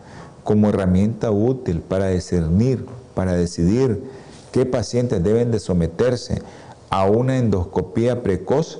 [0.43, 4.03] como herramienta útil para discernir, para decidir
[4.51, 6.41] qué pacientes deben de someterse
[6.89, 8.79] a una endoscopía precoz.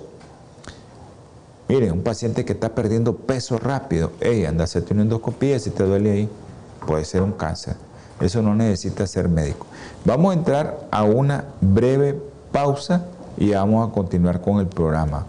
[1.68, 5.70] Miren, un paciente que está perdiendo peso rápido, hey, anda a hacerte una endoscopía si
[5.70, 6.30] te duele ahí,
[6.88, 7.76] puede ser un cáncer.
[8.22, 9.66] Eso no necesita ser médico.
[10.06, 12.20] Vamos a entrar a una breve
[12.52, 13.06] pausa
[13.38, 15.26] y vamos a continuar con el programa.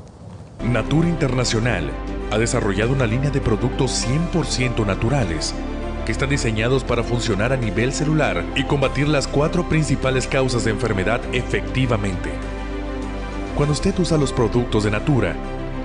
[0.64, 1.90] Natura Internacional
[2.30, 5.54] ha desarrollado una línea de productos 100% naturales
[6.04, 10.70] que están diseñados para funcionar a nivel celular y combatir las cuatro principales causas de
[10.70, 12.30] enfermedad efectivamente.
[13.56, 15.34] Cuando usted usa los productos de Natura,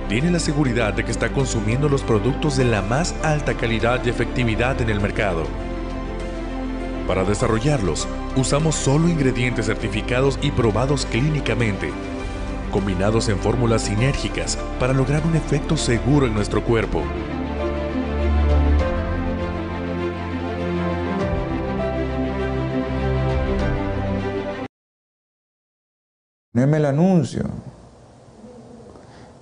[0.08, 4.08] tiene la seguridad de que está consumiendo los productos de la más alta calidad y
[4.08, 5.44] efectividad en el mercado.
[7.06, 11.92] Para desarrollarlos, usamos solo ingredientes certificados y probados clínicamente,
[12.72, 17.02] combinados en fórmulas sinérgicas para lograr un efecto seguro en nuestro cuerpo.
[26.52, 27.44] No el anuncio.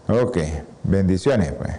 [0.09, 0.39] Ok,
[0.83, 1.73] bendiciones pues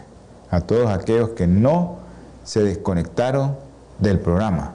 [0.49, 1.99] a todos aquellos que no
[2.43, 3.55] se desconectaron
[3.99, 4.74] del programa.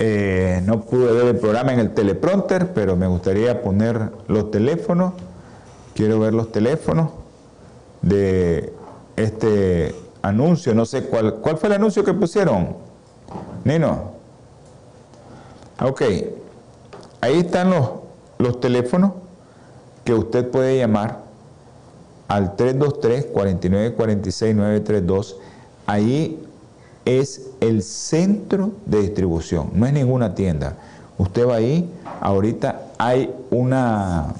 [0.00, 5.14] Eh, no pude ver el programa en el teleprompter, pero me gustaría poner los teléfonos.
[5.94, 7.10] Quiero ver los teléfonos
[8.02, 8.72] de
[9.16, 10.74] este anuncio.
[10.74, 12.76] No sé cuál, fue el anuncio que pusieron.
[13.64, 14.12] Nino.
[15.80, 16.02] Ok.
[17.20, 17.90] Ahí están los,
[18.38, 19.14] los teléfonos
[20.04, 21.22] que usted puede llamar
[22.28, 25.34] al 323-4946-932.
[25.86, 26.47] Ahí
[27.08, 30.76] es el centro de distribución, no es ninguna tienda.
[31.16, 31.90] Usted va ahí,
[32.20, 34.34] ahorita hay una,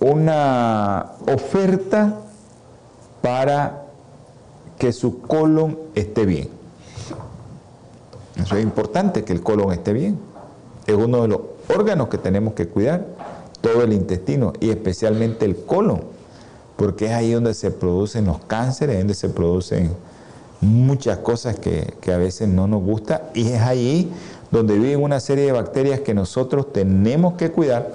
[0.00, 2.20] una oferta
[3.20, 3.82] para
[4.78, 6.48] que su colon esté bien.
[8.36, 10.18] Eso es importante, que el colon esté bien.
[10.86, 13.04] Es uno de los órganos que tenemos que cuidar,
[13.60, 16.00] todo el intestino y especialmente el colon,
[16.76, 19.94] porque es ahí donde se producen los cánceres, donde se producen
[20.60, 24.10] muchas cosas que, a veces no nos gusta y es ahí
[24.50, 27.92] donde viven una serie de bacterias que nosotros tenemos que cuidar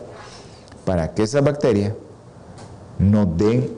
[0.85, 1.93] para que esas bacterias
[2.97, 3.69] nos den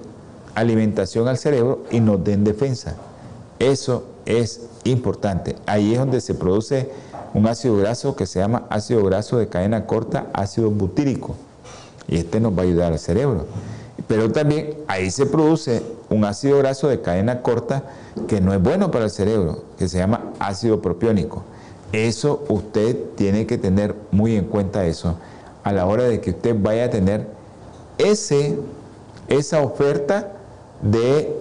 [0.56, 2.96] alimentación al cerebro y nos den defensa.
[3.60, 5.56] Eso es importante.
[5.66, 6.92] Ahí es donde se produce
[7.34, 11.36] un ácido graso que se llama ácido graso de cadena corta, ácido butírico.
[12.08, 13.46] Y este nos va a ayudar al cerebro.
[14.08, 17.84] Pero también ahí se produce un ácido graso de cadena corta
[18.28, 21.44] que no es bueno para el cerebro, que se llama ácido propiónico.
[21.92, 25.18] Eso usted tiene que tener muy en cuenta eso
[25.64, 27.28] a la hora de que usted vaya a tener
[27.98, 28.58] ese,
[29.28, 30.32] esa oferta
[30.82, 31.36] de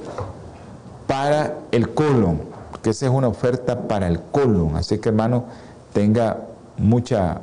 [1.07, 2.41] para el colon,
[2.83, 4.77] que esa es una oferta para el colon.
[4.77, 5.45] Así que hermano,
[5.93, 6.41] tenga
[6.77, 7.41] mucha,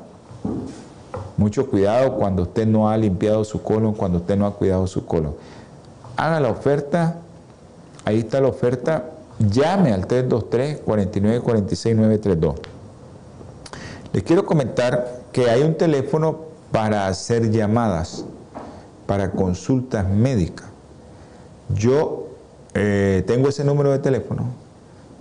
[1.38, 5.06] mucho cuidado cuando usted no ha limpiado su colon, cuando usted no ha cuidado su
[5.06, 5.36] colon.
[6.16, 7.18] Haga la oferta,
[8.06, 9.10] ahí está la oferta
[9.40, 12.56] llame al 323-4946-932.
[14.14, 16.42] Les quiero comentar que hay un teléfono
[16.72, 18.24] para hacer llamadas,
[19.08, 20.68] para consultas médicas.
[21.70, 22.28] Yo
[22.74, 24.48] eh, tengo ese número de teléfono,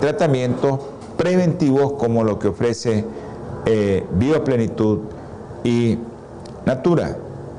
[0.00, 0.80] tratamientos
[1.16, 3.04] preventivos como lo que ofrece
[3.66, 5.00] eh, Bioplenitud
[5.62, 5.98] y
[6.66, 7.16] Natura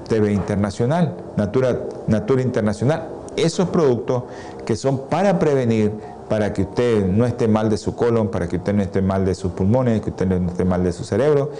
[0.08, 3.10] TV Internacional, Natura, Natura Internacional.
[3.36, 4.24] Esos productos
[4.66, 5.92] que son para prevenir,
[6.30, 9.26] para que usted no esté mal de su colon, para que usted no esté mal
[9.26, 11.52] de sus pulmones, que usted no esté mal de su cerebro,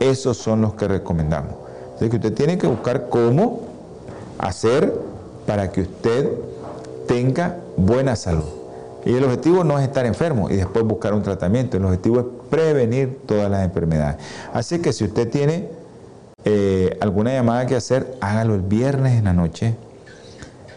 [0.00, 1.54] esos son los que recomendamos.
[1.96, 3.60] Así que usted tiene que buscar cómo
[4.38, 4.92] hacer
[5.46, 6.30] para que usted
[7.06, 8.44] tenga buena salud.
[9.04, 11.76] Y el objetivo no es estar enfermo y después buscar un tratamiento.
[11.76, 14.16] El objetivo es prevenir todas las enfermedades.
[14.52, 15.68] Así que si usted tiene
[16.44, 19.74] eh, alguna llamada que hacer, hágalo el viernes en la noche,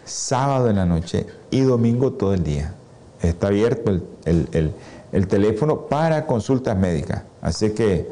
[0.06, 2.74] sábado en la noche y domingo todo el día.
[3.22, 3.92] Está abierto
[4.26, 7.24] el teléfono para consultas médicas.
[7.42, 8.08] Así que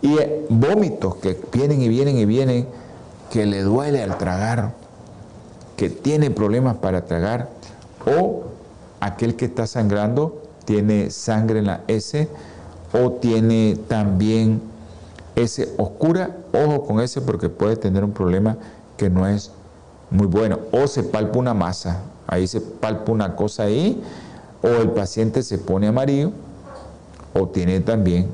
[0.00, 2.66] y eh, vómitos que vienen y vienen y vienen,
[3.30, 4.72] que le duele al tragar,
[5.76, 7.50] que tiene problemas para tragar,
[8.06, 8.44] o
[9.00, 12.26] aquel que está sangrando tiene sangre en la S
[13.02, 14.60] o tiene también
[15.34, 18.56] S oscura, ojo con ese porque puede tener un problema
[18.96, 19.50] que no es
[20.10, 24.02] muy bueno, o se palpa una masa, ahí se palpa una cosa ahí,
[24.62, 26.32] o el paciente se pone amarillo,
[27.34, 28.28] o tiene también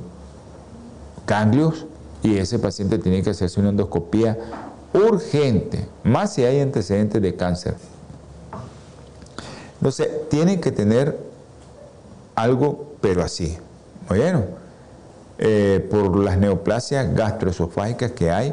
[1.26, 1.86] ganglios,
[2.22, 4.38] y ese paciente tiene que hacerse una endoscopía
[4.92, 7.74] urgente, más si hay antecedentes de cáncer.
[9.76, 11.18] Entonces, tienen que tener
[12.36, 13.58] algo, pero así.
[14.14, 14.44] Bueno,
[15.38, 18.52] eh, por las neoplasias gastroesofágicas que hay,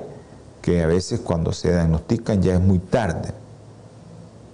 [0.62, 3.34] que a veces cuando se diagnostican ya es muy tarde.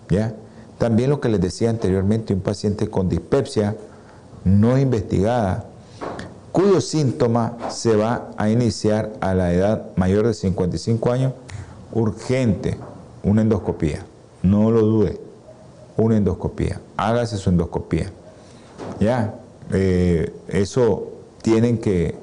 [0.10, 0.34] ¿Ya?
[0.80, 3.76] También lo que les decía anteriormente, un paciente con dispepsia
[4.46, 5.66] no investigada,
[6.52, 11.34] cuyo síntoma se va a iniciar a la edad mayor de 55 años,
[11.94, 12.80] urgente,
[13.22, 14.04] una endoscopía.
[14.42, 15.22] No lo dude,
[15.98, 16.82] una endoscopía.
[16.98, 18.12] Hágase su endoscopía.
[19.00, 19.36] Ya,
[19.72, 21.12] eh, eso
[21.42, 22.16] tienen que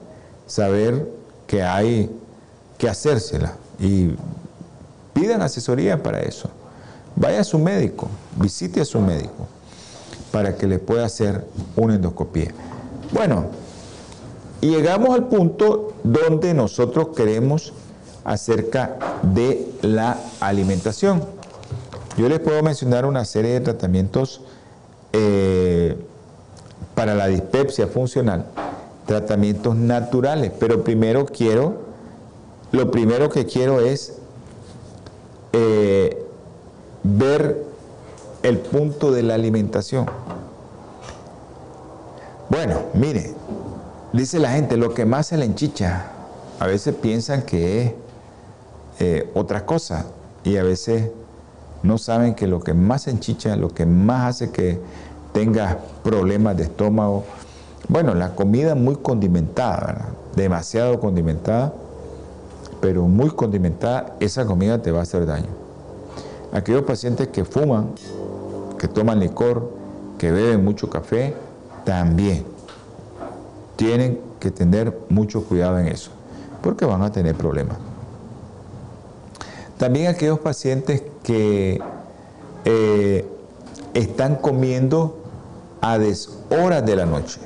[0.46, 1.08] saber
[1.46, 2.10] que hay
[2.78, 4.10] que hacérsela y
[5.12, 6.48] pidan asesoría para eso.
[7.14, 9.46] Vaya a su médico, visite a su médico
[10.30, 12.52] para que le pueda hacer una endoscopía.
[13.12, 13.46] Bueno,
[14.60, 17.74] llegamos al punto donde nosotros queremos
[18.24, 21.22] acerca de la alimentación.
[22.16, 24.42] Yo les puedo mencionar una serie de tratamientos
[25.12, 25.96] eh,
[27.02, 28.44] para la dispepsia funcional,
[29.06, 31.80] tratamientos naturales, pero primero quiero,
[32.70, 34.18] lo primero que quiero es
[35.52, 36.24] eh,
[37.02, 37.64] ver
[38.44, 40.06] el punto de la alimentación.
[42.48, 43.34] Bueno, mire,
[44.12, 46.06] dice la gente, lo que más se le enchicha,
[46.60, 47.92] a veces piensan que es
[49.00, 50.06] eh, otra cosa
[50.44, 51.10] y a veces
[51.82, 54.78] no saben que lo que más se enchicha, lo que más hace que
[55.32, 57.24] tenga problemas de estómago,
[57.88, 61.72] bueno, la comida muy condimentada, demasiado condimentada,
[62.80, 65.48] pero muy condimentada, esa comida te va a hacer daño.
[66.52, 67.92] Aquellos pacientes que fuman,
[68.78, 69.70] que toman licor,
[70.18, 71.34] que beben mucho café,
[71.84, 72.44] también
[73.76, 76.10] tienen que tener mucho cuidado en eso,
[76.62, 77.76] porque van a tener problemas.
[79.78, 81.80] También aquellos pacientes que
[82.64, 83.26] eh,
[83.94, 85.21] están comiendo
[85.82, 87.40] a deshoras de la noche.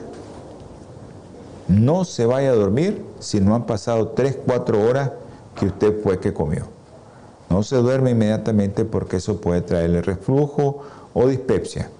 [1.68, 5.11] No se vaya a dormir si no han pasado 3, 4 horas
[5.57, 6.66] que usted fue que comió.
[7.49, 10.82] No se duerme inmediatamente porque eso puede traerle reflujo
[11.14, 11.91] o dispepsia.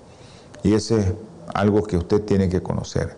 [0.63, 1.07] Y eso es
[1.55, 3.17] algo que usted tiene que conocer.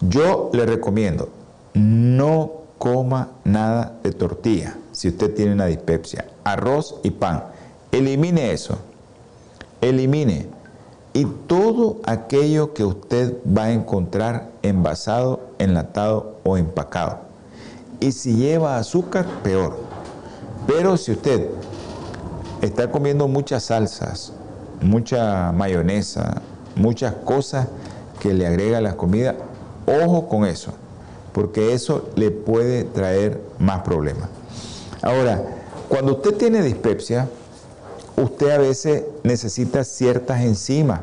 [0.00, 1.28] Yo le recomiendo,
[1.74, 6.26] no coma nada de tortilla si usted tiene una dispepsia.
[6.44, 7.44] Arroz y pan.
[7.92, 8.78] Elimine eso.
[9.82, 10.59] Elimine.
[11.12, 17.18] Y todo aquello que usted va a encontrar envasado, enlatado o empacado.
[17.98, 19.76] Y si lleva azúcar, peor.
[20.66, 21.48] Pero si usted
[22.62, 24.32] está comiendo muchas salsas,
[24.80, 26.42] mucha mayonesa,
[26.76, 27.66] muchas cosas
[28.20, 29.34] que le agrega a la comida,
[29.86, 30.72] ojo con eso,
[31.32, 34.28] porque eso le puede traer más problemas.
[35.02, 35.42] Ahora,
[35.88, 37.28] cuando usted tiene dispepsia,
[38.22, 41.00] usted a veces necesita ciertas enzimas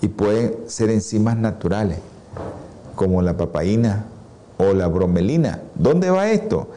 [0.00, 1.98] y pueden ser enzimas naturales,
[2.96, 4.06] como la papaína
[4.58, 5.60] o la bromelina.
[5.74, 6.68] ¿Dónde va esto?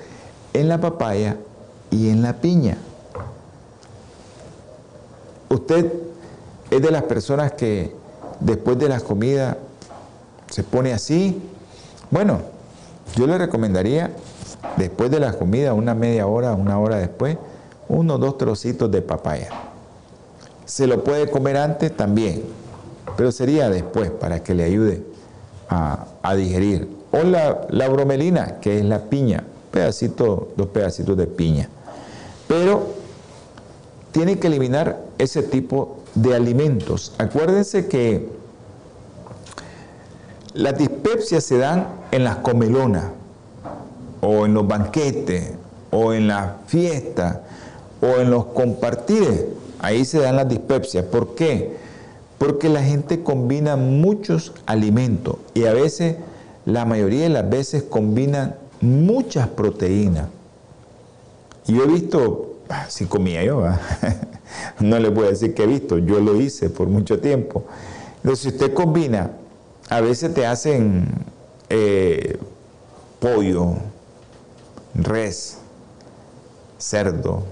[0.54, 1.38] En la papaya
[1.92, 2.78] y en la piña.
[5.50, 5.92] Usted
[6.70, 7.94] es de las personas que
[8.40, 9.58] después de la comida
[10.50, 11.42] se pone así.
[12.12, 12.40] Bueno,
[13.16, 14.12] yo le recomendaría
[14.78, 17.38] después de la comida, una media hora, una hora después,
[17.88, 19.50] uno o dos trocitos de papaya.
[20.66, 22.44] Se lo puede comer antes también,
[23.16, 25.04] pero sería después para que le ayude
[25.70, 26.90] a, digerir.
[27.12, 31.70] O la, bromelina, que es la piña, pedacito, dos pedacitos de piña.
[32.48, 32.88] Pero
[34.12, 37.14] tiene que eliminar ese tipo de alimentos.
[37.18, 38.30] Acuérdense que
[40.54, 43.06] las dispepsias se dan en las comelonas,
[44.22, 45.52] o en los banquetes,
[45.92, 47.40] o en las fiestas,
[48.02, 49.46] o en los compartires.
[49.86, 51.06] Ahí se dan las dispepsias.
[51.06, 51.78] ¿Por qué?
[52.40, 56.16] Porque la gente combina muchos alimentos y a veces,
[56.66, 60.30] la mayoría de las veces, combinan muchas proteínas.
[61.68, 63.64] Y yo he visto, ah, si comía yo,
[64.80, 67.64] no le puedo decir que he visto, yo lo hice por mucho tiempo.
[68.18, 69.34] Entonces, si usted combina,
[69.88, 71.10] a veces te hacen
[71.70, 72.40] eh,
[73.20, 73.76] pollo,
[74.96, 75.60] res,
[76.80, 77.44] cerdo,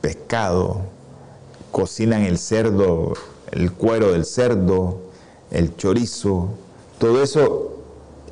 [0.00, 0.82] pescado,
[1.70, 3.14] cocinan el cerdo,
[3.52, 4.98] el cuero del cerdo,
[5.50, 6.50] el chorizo,
[6.98, 7.78] todo eso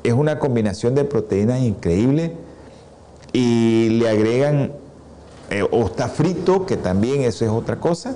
[0.03, 2.33] es una combinación de proteínas increíble
[3.33, 4.71] y le agregan,
[5.49, 8.15] eh, o está frito, que también eso es otra cosa,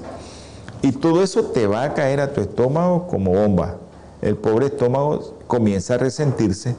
[0.81, 3.77] y todo eso te va a caer a tu estómago como bomba.
[4.21, 6.75] El pobre estómago comienza a resentirse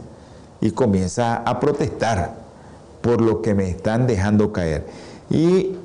[0.60, 2.34] y comienza a protestar
[3.00, 4.86] por lo que me están dejando caer.
[5.30, 5.76] Y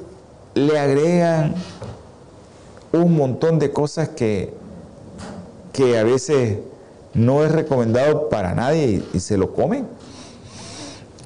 [0.54, 1.56] le agregan
[2.92, 4.54] un montón de cosas que,
[5.74, 6.60] que a veces
[7.14, 9.88] no es recomendado para nadie y, se lo comen.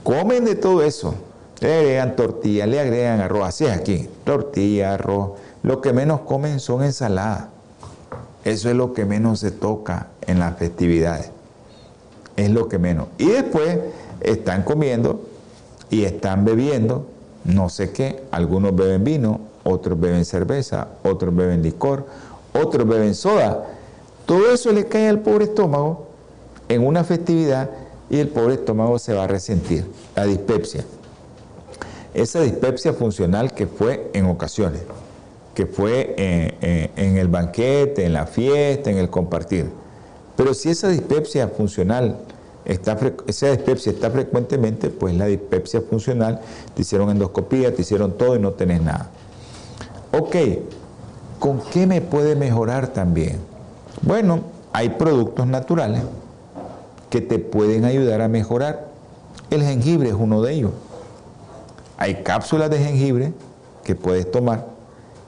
[0.03, 1.15] Comen de todo eso.
[1.59, 5.31] Le agregan tortilla, le agregan arroz, así es aquí, tortilla, arroz.
[5.61, 7.45] Lo que menos comen son ensaladas.
[8.43, 11.31] Eso es lo que menos se toca en las festividades.
[12.35, 13.07] Es lo que menos.
[13.17, 13.79] Y después
[14.19, 15.21] están comiendo
[15.89, 17.07] y están bebiendo
[17.43, 18.23] no sé qué.
[18.31, 22.05] Algunos beben vino, otros beben cerveza, otros beben licor,
[22.53, 23.65] otros beben soda.
[24.25, 26.07] Todo eso le cae al pobre estómago
[26.69, 27.69] en una festividad
[28.09, 29.85] y el pobre estómago se va a resentir.
[30.15, 30.85] La dispepsia.
[32.13, 34.81] Esa dispepsia funcional que fue en ocasiones,
[35.55, 39.65] que fue en, el banquete, en la fiesta, en el compartir.
[40.35, 42.17] Pero si esa dispepsia funcional
[42.65, 42.97] Está,
[43.27, 46.39] esa dispepsia está frecuentemente, pues la dispepsia funcional,
[46.73, 49.11] te hicieron endoscopía, te hicieron todo y no tenés nada.
[50.15, 50.35] Ok,
[51.39, 53.39] ¿con qué me puede mejorar también?
[54.03, 54.41] Bueno,
[54.71, 56.03] hay productos naturales
[57.09, 58.89] que te pueden ayudar a mejorar.
[59.49, 60.71] El jengibre es uno de ellos.
[61.97, 63.33] Hay cápsulas de jengibre
[63.83, 64.67] que puedes tomar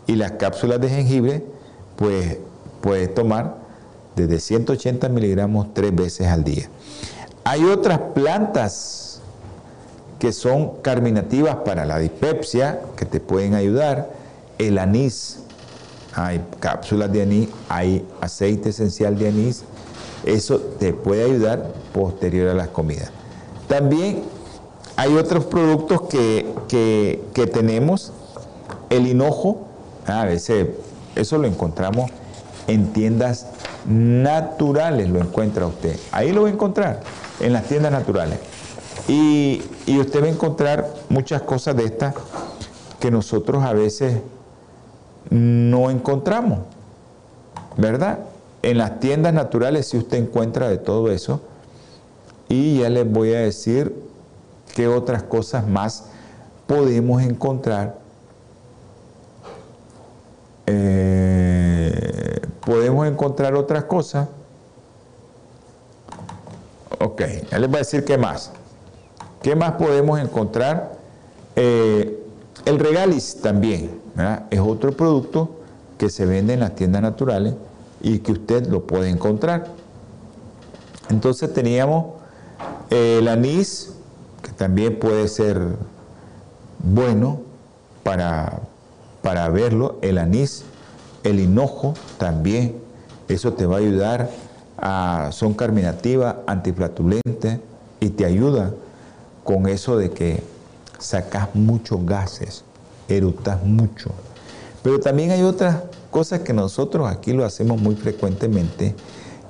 [0.08, 1.44] y las cápsulas de jengibre
[1.96, 2.38] pues
[2.82, 3.56] puedes tomar
[4.16, 6.70] desde 180 miligramos tres veces al día.
[7.44, 9.20] Hay otras plantas
[10.20, 14.25] que son carminativas para la dispepsia que te pueden ayudar.
[14.58, 15.40] El anís,
[16.14, 19.64] hay cápsulas de anís, hay aceite esencial de anís.
[20.26, 23.12] Eso te puede ayudar posterior a las comidas.
[23.68, 24.24] También
[24.96, 28.12] hay otros productos que, tenemos.
[28.90, 29.66] El hinojo,
[30.06, 30.68] a veces
[31.16, 32.12] eso lo encontramos
[32.68, 33.48] en tiendas
[33.86, 35.98] naturales, lo encuentra usted.
[36.12, 37.02] Ahí lo va a encontrar
[37.40, 38.40] en las tiendas naturales.
[39.08, 39.62] Y,
[40.00, 42.16] usted va a encontrar muchas cosas de estas
[43.00, 44.20] que nosotros a veces
[45.30, 46.60] no encontramos,
[47.78, 48.20] ¿verdad?
[48.62, 51.42] En las tiendas naturales si usted encuentra de todo eso.
[52.48, 53.96] Y ya les voy a decir
[54.76, 56.06] qué otras cosas más
[56.68, 58.06] podemos encontrar
[60.68, 64.28] eh, podemos encontrar otras cosas.
[67.00, 67.22] Ok,
[67.52, 68.52] ya les voy a decir qué más.
[69.42, 70.98] ¿Qué más podemos encontrar?
[71.56, 72.20] Eh,
[72.66, 74.05] el regalis también
[74.50, 75.50] es otro producto
[75.98, 77.56] que se vende en las tiendas naturales
[78.02, 79.68] y que usted lo puede encontrar.
[81.10, 82.16] Entonces teníamos
[82.90, 83.94] eh, el anís,
[84.42, 85.60] que también puede ser
[86.80, 87.42] bueno
[88.04, 88.62] para,
[89.22, 90.64] para verlo, el anís,
[91.24, 92.76] el hinojo también,
[93.28, 94.30] eso te va a ayudar,
[94.78, 97.60] a, son carminativas, antiflatulentes
[98.00, 98.72] y te ayuda
[99.44, 100.44] con eso de que
[101.00, 102.65] sacas muchos gases,
[103.08, 104.12] eructas mucho.
[104.84, 105.78] Pero también hay otras
[106.12, 108.96] cosas que nosotros aquí lo hacemos muy frecuentemente,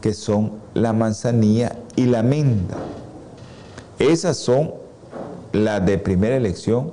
[0.01, 2.75] que son la manzanilla y la menta.
[3.99, 4.73] Esas son
[5.51, 6.91] las de primera elección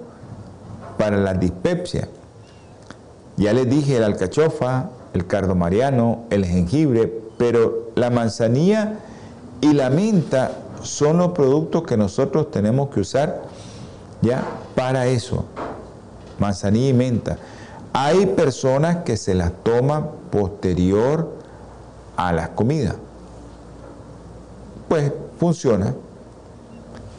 [0.98, 2.08] para la dispepsia.
[3.36, 8.98] Ya les dije el alcachofa, el cardomariano, el jengibre, pero la manzanilla
[9.60, 10.52] y la menta
[10.82, 13.42] son los productos que nosotros tenemos que usar
[14.20, 14.44] ya
[14.74, 15.44] para eso.
[16.38, 17.38] Manzanilla y menta.
[17.92, 21.30] Hay personas que se las toman posterior
[22.16, 22.96] a las comidas.
[24.88, 25.94] Pues funciona.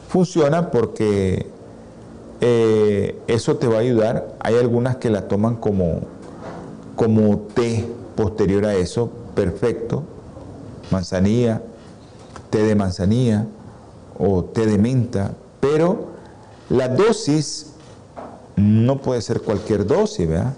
[0.09, 1.47] Funciona porque
[2.41, 4.35] eh, eso te va a ayudar.
[4.39, 6.01] Hay algunas que la toman como,
[6.95, 10.03] como té posterior a eso, perfecto.
[10.91, 11.61] Manzanilla,
[12.49, 13.45] té de manzanilla
[14.17, 16.09] o té de menta, pero
[16.69, 17.72] la dosis
[18.55, 20.53] no puede ser cualquier dosis, ¿verdad?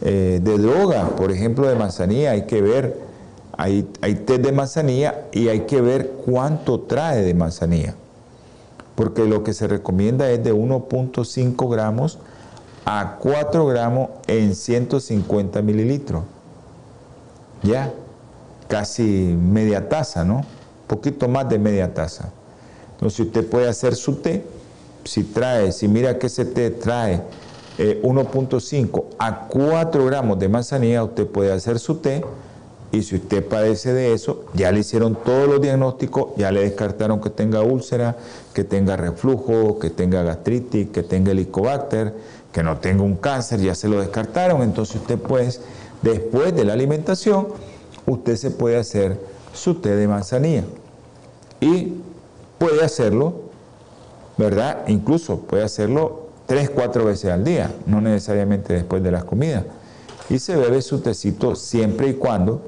[0.00, 2.98] Eh, de droga, por ejemplo, de manzanilla, hay que ver,
[3.56, 7.94] hay, hay té de manzanilla y hay que ver cuánto trae de manzanilla
[8.94, 12.18] porque lo que se recomienda es de 1.5 gramos
[12.84, 16.24] a 4 gramos en 150 mililitros.
[17.62, 17.92] Ya,
[18.68, 20.44] casi media taza, ¿no?
[20.86, 22.30] Poquito más de media taza.
[22.92, 24.44] Entonces usted puede hacer su té,
[25.04, 27.22] si trae, si mira que ese té trae
[27.78, 32.22] 1.5 eh, a 4 gramos de manzanilla, usted puede hacer su té
[32.92, 37.22] y si usted padece de eso, ya le hicieron todos los diagnósticos, ya le descartaron
[37.22, 38.16] que tenga úlcera,
[38.52, 42.12] que tenga reflujo, que tenga gastritis, que tenga helicobacter,
[42.52, 44.60] que no tenga un cáncer, ya se lo descartaron.
[44.60, 45.62] Entonces usted pues,
[46.02, 47.48] después de la alimentación,
[48.04, 49.18] usted se puede hacer
[49.54, 50.64] su té de manzanilla.
[51.60, 51.94] Y
[52.58, 53.40] puede hacerlo,
[54.36, 54.84] ¿verdad?
[54.88, 59.64] Incluso puede hacerlo tres, cuatro veces al día, no necesariamente después de las comidas.
[60.30, 62.62] Y se bebe su tecito siempre y cuando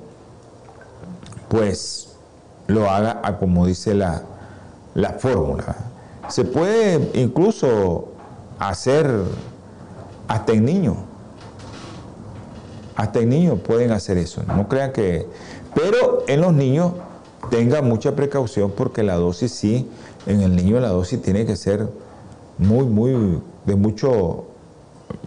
[1.48, 2.08] pues
[2.66, 4.22] lo haga como dice la,
[5.18, 5.76] fórmula.
[6.28, 8.08] Se puede incluso
[8.58, 9.10] hacer
[10.28, 10.96] hasta en niños.
[12.96, 14.42] Hasta en niños pueden hacer eso.
[14.44, 15.26] No crean que...
[15.74, 16.92] Pero en los niños
[17.50, 19.88] tenga mucha precaución porque la dosis sí,
[20.26, 21.88] en el niño la dosis tiene que ser
[22.58, 24.44] muy, muy, de mucho,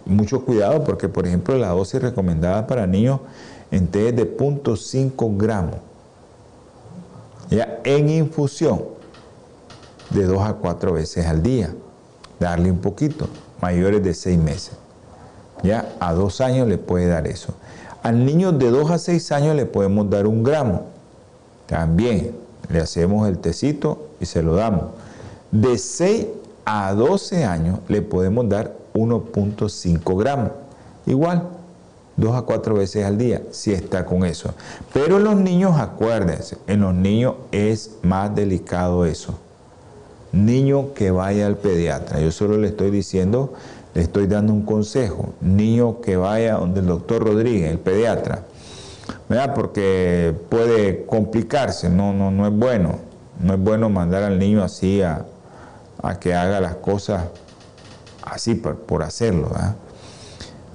[0.06, 3.20] mucho cuidado porque, por ejemplo, la dosis recomendada para niños
[3.70, 5.76] en té es de 0.5 gramos
[7.50, 8.82] ya en infusión
[10.10, 11.74] de dos a cuatro veces al día,
[12.38, 13.28] darle un poquito,
[13.60, 14.72] mayores de seis meses.
[15.62, 17.54] Ya a dos años le puede dar eso.
[18.02, 20.86] Al niño de dos a seis años le podemos dar un gramo.
[21.68, 22.34] También
[22.70, 24.86] le hacemos el tecito y se lo damos.
[25.52, 26.26] De 6
[26.64, 30.50] a 12 años le podemos dar 1.5 gramos.
[31.06, 31.48] Igual,
[32.16, 34.52] dos a cuatro veces al día, si está con eso.
[34.92, 39.38] Pero en los niños, acuérdense, en los niños es más delicado eso.
[40.32, 42.20] Niño que vaya al pediatra.
[42.20, 43.54] Yo solo le estoy diciendo,
[43.94, 45.32] le estoy dando un consejo.
[45.40, 48.44] Niño que vaya donde el doctor Rodríguez, el pediatra.
[49.54, 53.08] Porque puede complicarse, no, no, no es bueno.
[53.40, 55.24] No es bueno mandar al niño así a,
[56.20, 57.24] que haga las cosas
[58.22, 59.50] así por, hacerlo.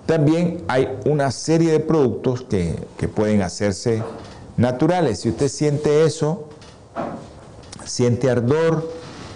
[0.06, 4.02] También hay una serie de productos que, pueden hacerse
[4.56, 5.22] naturales.
[5.22, 6.48] Si usted siente eso,
[7.86, 8.90] siente ardor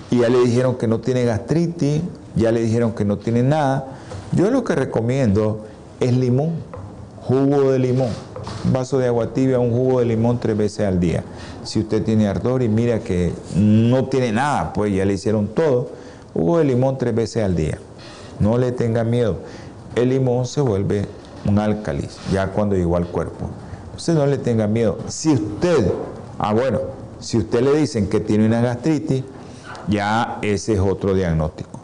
[0.09, 2.01] y ya le dijeron que no tiene gastritis,
[2.36, 3.88] ya le dijeron que no tiene nada,
[4.32, 5.65] yo lo que recomiendo
[5.99, 6.55] es limón,
[7.24, 8.27] jugo de limón.
[8.72, 11.24] Vaso de agua tibia, un jugo de limón tres veces al día.
[11.64, 15.89] Si usted tiene ardor y mira que no tiene nada, pues ya le hicieron todo,
[16.34, 17.78] jugo de limón tres veces al día.
[18.39, 19.38] No le tenga miedo
[20.02, 21.06] el limón se vuelve
[21.45, 23.50] un álcali, ya cuando llegó al cuerpo.
[23.86, 24.98] Entonces no le tenga miedo.
[25.08, 25.91] Si usted,
[26.38, 26.80] ah bueno,
[27.20, 29.24] si usted le dicen que tiene una gastritis,
[29.88, 31.80] ya ese es otro diagnóstico.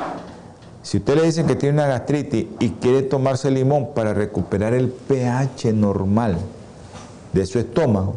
[0.82, 4.90] Si usted le dice que tiene una gastritis y quiere tomarse limón para recuperar el
[4.90, 6.38] pH normal
[7.34, 8.16] de su estómago,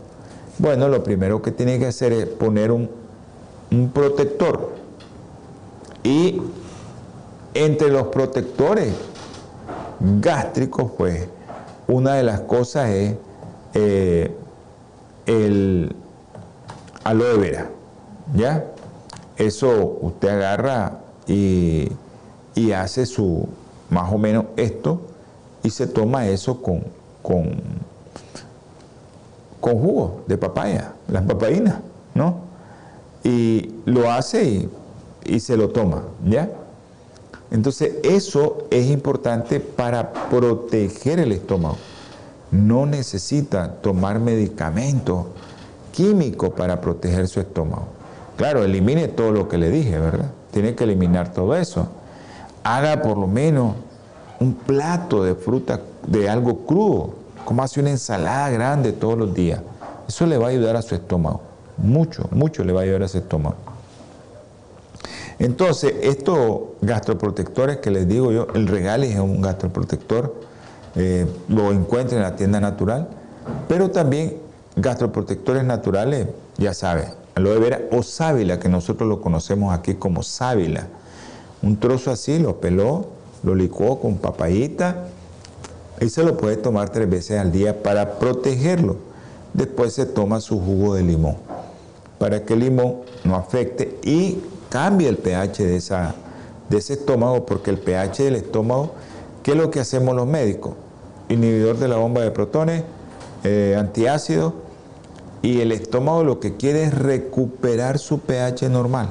[0.59, 2.89] bueno, lo primero que tiene que hacer es poner un,
[3.71, 4.73] un protector.
[6.03, 6.41] Y
[7.55, 8.95] entre los protectores
[10.21, 11.29] gástricos, pues,
[11.89, 13.15] una de las cosas es
[13.75, 14.35] eh,
[15.27, 15.95] el
[17.05, 17.71] aloe vera,
[18.35, 18.65] ¿ya?
[19.37, 21.89] Eso usted agarra y,
[22.55, 23.49] y, hace su,
[23.91, 25.01] más o menos esto,
[25.63, 26.85] y se toma eso con,
[27.23, 27.57] con,
[29.67, 31.79] con jugo de papaya, las papayinas,
[32.15, 32.37] ¿no?
[33.25, 34.71] Y lo hace y,
[35.25, 36.49] y se lo toma, ¿ya?
[37.51, 41.79] Entonces eso es importante para proteger el estómago.
[42.53, 45.27] No necesita tomar medicamentos
[45.91, 47.89] químicos para proteger su estómago.
[48.37, 50.31] Claro, elimine todo lo que le dije, ¿verdad?
[50.53, 51.89] Tiene que eliminar todo eso.
[52.63, 53.75] Haga por lo menos
[54.39, 59.61] un plato de fruta, de algo crudo, como hace una ensalada grande todos los días.
[60.07, 61.41] Eso le va a ayudar a su estómago.
[61.79, 63.57] Mucho, mucho le va a ayudar a su estómago.
[65.39, 70.35] Entonces, estos gastroprotectores que les digo yo, el regales es un gastroprotector,
[70.97, 73.09] eh, lo encuentra en la tienda natural,
[73.69, 74.39] pero también
[74.75, 76.29] gastroprotectores naturales,
[76.59, 80.89] ya saben, aloe vera o sábila, que nosotros lo conocemos aquí como sábila.
[81.63, 83.07] Un trozo así, lo peló,
[83.45, 85.07] lo licuó con papayita
[86.01, 88.97] y se lo puede tomar tres veces al día para protegerlo.
[89.55, 91.37] Después se toma su jugo de limón
[92.19, 97.79] para que el limón no afecte y cambie el pH de, ese estómago, porque el
[97.79, 98.93] pH del estómago,
[99.43, 100.75] ¿qué es lo que hacemos los médicos?
[101.29, 102.83] Inhibidor de la bomba de protones,
[103.45, 104.55] eh, antiácido,
[105.43, 109.11] y el estómago lo que quiere es recuperar su pH normal.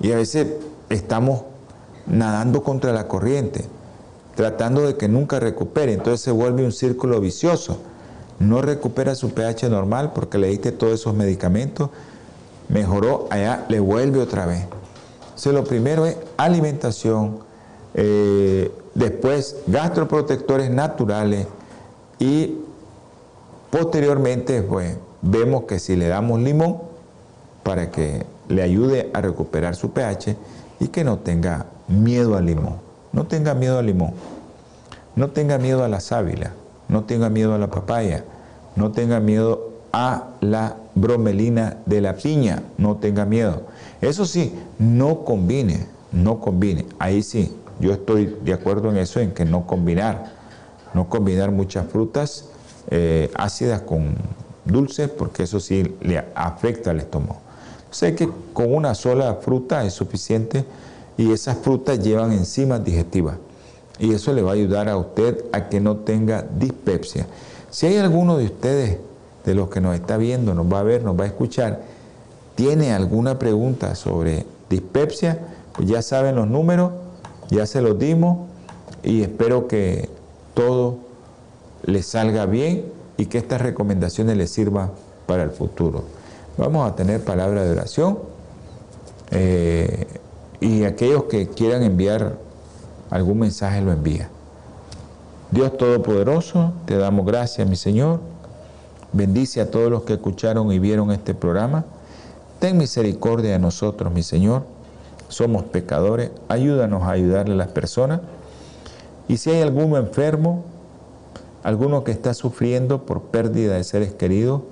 [0.00, 0.48] Y a veces
[0.90, 1.42] estamos
[2.06, 3.64] nadando contra la corriente,
[4.36, 7.78] tratando de que nunca recupere, entonces se vuelve un círculo vicioso.
[8.38, 11.90] No recupera su pH normal porque le diste todos esos medicamentos
[12.68, 14.66] mejoró, allá le vuelve otra vez.
[15.22, 17.38] Entonces lo primero es alimentación,
[17.94, 21.46] eh, después gastroprotectores naturales
[22.18, 22.58] y
[23.70, 26.78] posteriormente pues vemos que si le damos limón
[27.62, 30.36] para que le ayude a recuperar su pH
[30.80, 32.76] y que no tenga miedo al limón,
[33.16, 34.12] no tenga miedo al limón,
[35.16, 36.52] no tenga miedo a la sábila,
[36.86, 38.24] no tenga miedo a la papaya,
[38.76, 43.62] no tenga miedo a la bromelina de la piña, no tenga miedo.
[44.02, 46.84] Eso sí, no combine, no combine.
[46.98, 50.32] Ahí sí, yo estoy de acuerdo en eso, en que no combinar,
[50.92, 52.50] no combinar muchas frutas
[52.90, 54.14] eh, ácidas con
[54.66, 57.40] dulces, porque eso sí le afecta al estómago.
[57.90, 60.66] Sé que con una sola fruta es suficiente
[61.16, 63.36] y esas frutas llevan enzimas digestivas
[63.98, 67.26] y eso le va a ayudar a usted a que no tenga dispepsia.
[67.70, 68.98] Si hay alguno de ustedes
[69.44, 71.82] de los que nos está viendo, nos va a ver, nos va a escuchar,
[72.54, 75.40] tiene alguna pregunta sobre dispepsia,
[75.72, 76.92] pues ya saben los números,
[77.50, 78.48] ya se los dimos
[79.02, 80.10] y espero que
[80.54, 80.98] todo
[81.84, 82.86] les salga bien
[83.16, 84.90] y que estas recomendaciones les sirvan
[85.26, 86.04] para el futuro.
[86.58, 88.18] Vamos a tener palabra de oración
[89.30, 90.05] eh,
[90.60, 92.38] y aquellos que quieran enviar
[93.10, 94.28] algún mensaje lo envía.
[95.50, 98.20] Dios Todopoderoso, te damos gracias, mi Señor
[99.16, 101.86] Bendice a todos los que escucharon y vieron este programa.
[102.58, 104.64] Ten misericordia de nosotros, mi Señor.
[105.28, 106.32] Somos pecadores.
[106.48, 108.20] Ayúdanos a ayudarle a las personas.
[109.26, 110.64] Y si hay alguno enfermo,
[111.62, 114.62] alguno que está sufriendo por pérdida de seres queridos,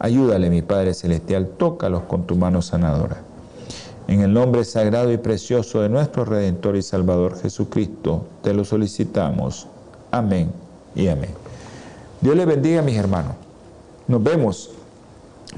[0.00, 1.46] ayúdale, mi Padre Celestial.
[1.56, 3.31] Tócalos con tu mano sanadora.
[4.12, 9.68] En el nombre sagrado y precioso de nuestro Redentor y Salvador Jesucristo, te lo solicitamos.
[10.10, 10.52] Amén
[10.94, 11.30] y amén.
[12.20, 13.32] Dios le bendiga, mis hermanos.
[14.06, 14.70] Nos vemos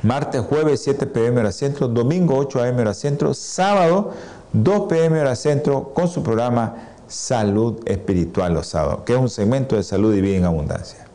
[0.03, 4.13] martes, jueves 7 pm hora centro, domingo 8 am hora centro, sábado
[4.53, 6.77] 2 pm hora centro con su programa
[7.09, 11.09] Salud Espiritual los sábados, que es un segmento de salud y vida en abundancia.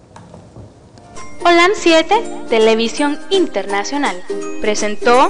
[1.46, 4.22] Holan 7, Televisión Internacional,
[4.60, 5.30] presentó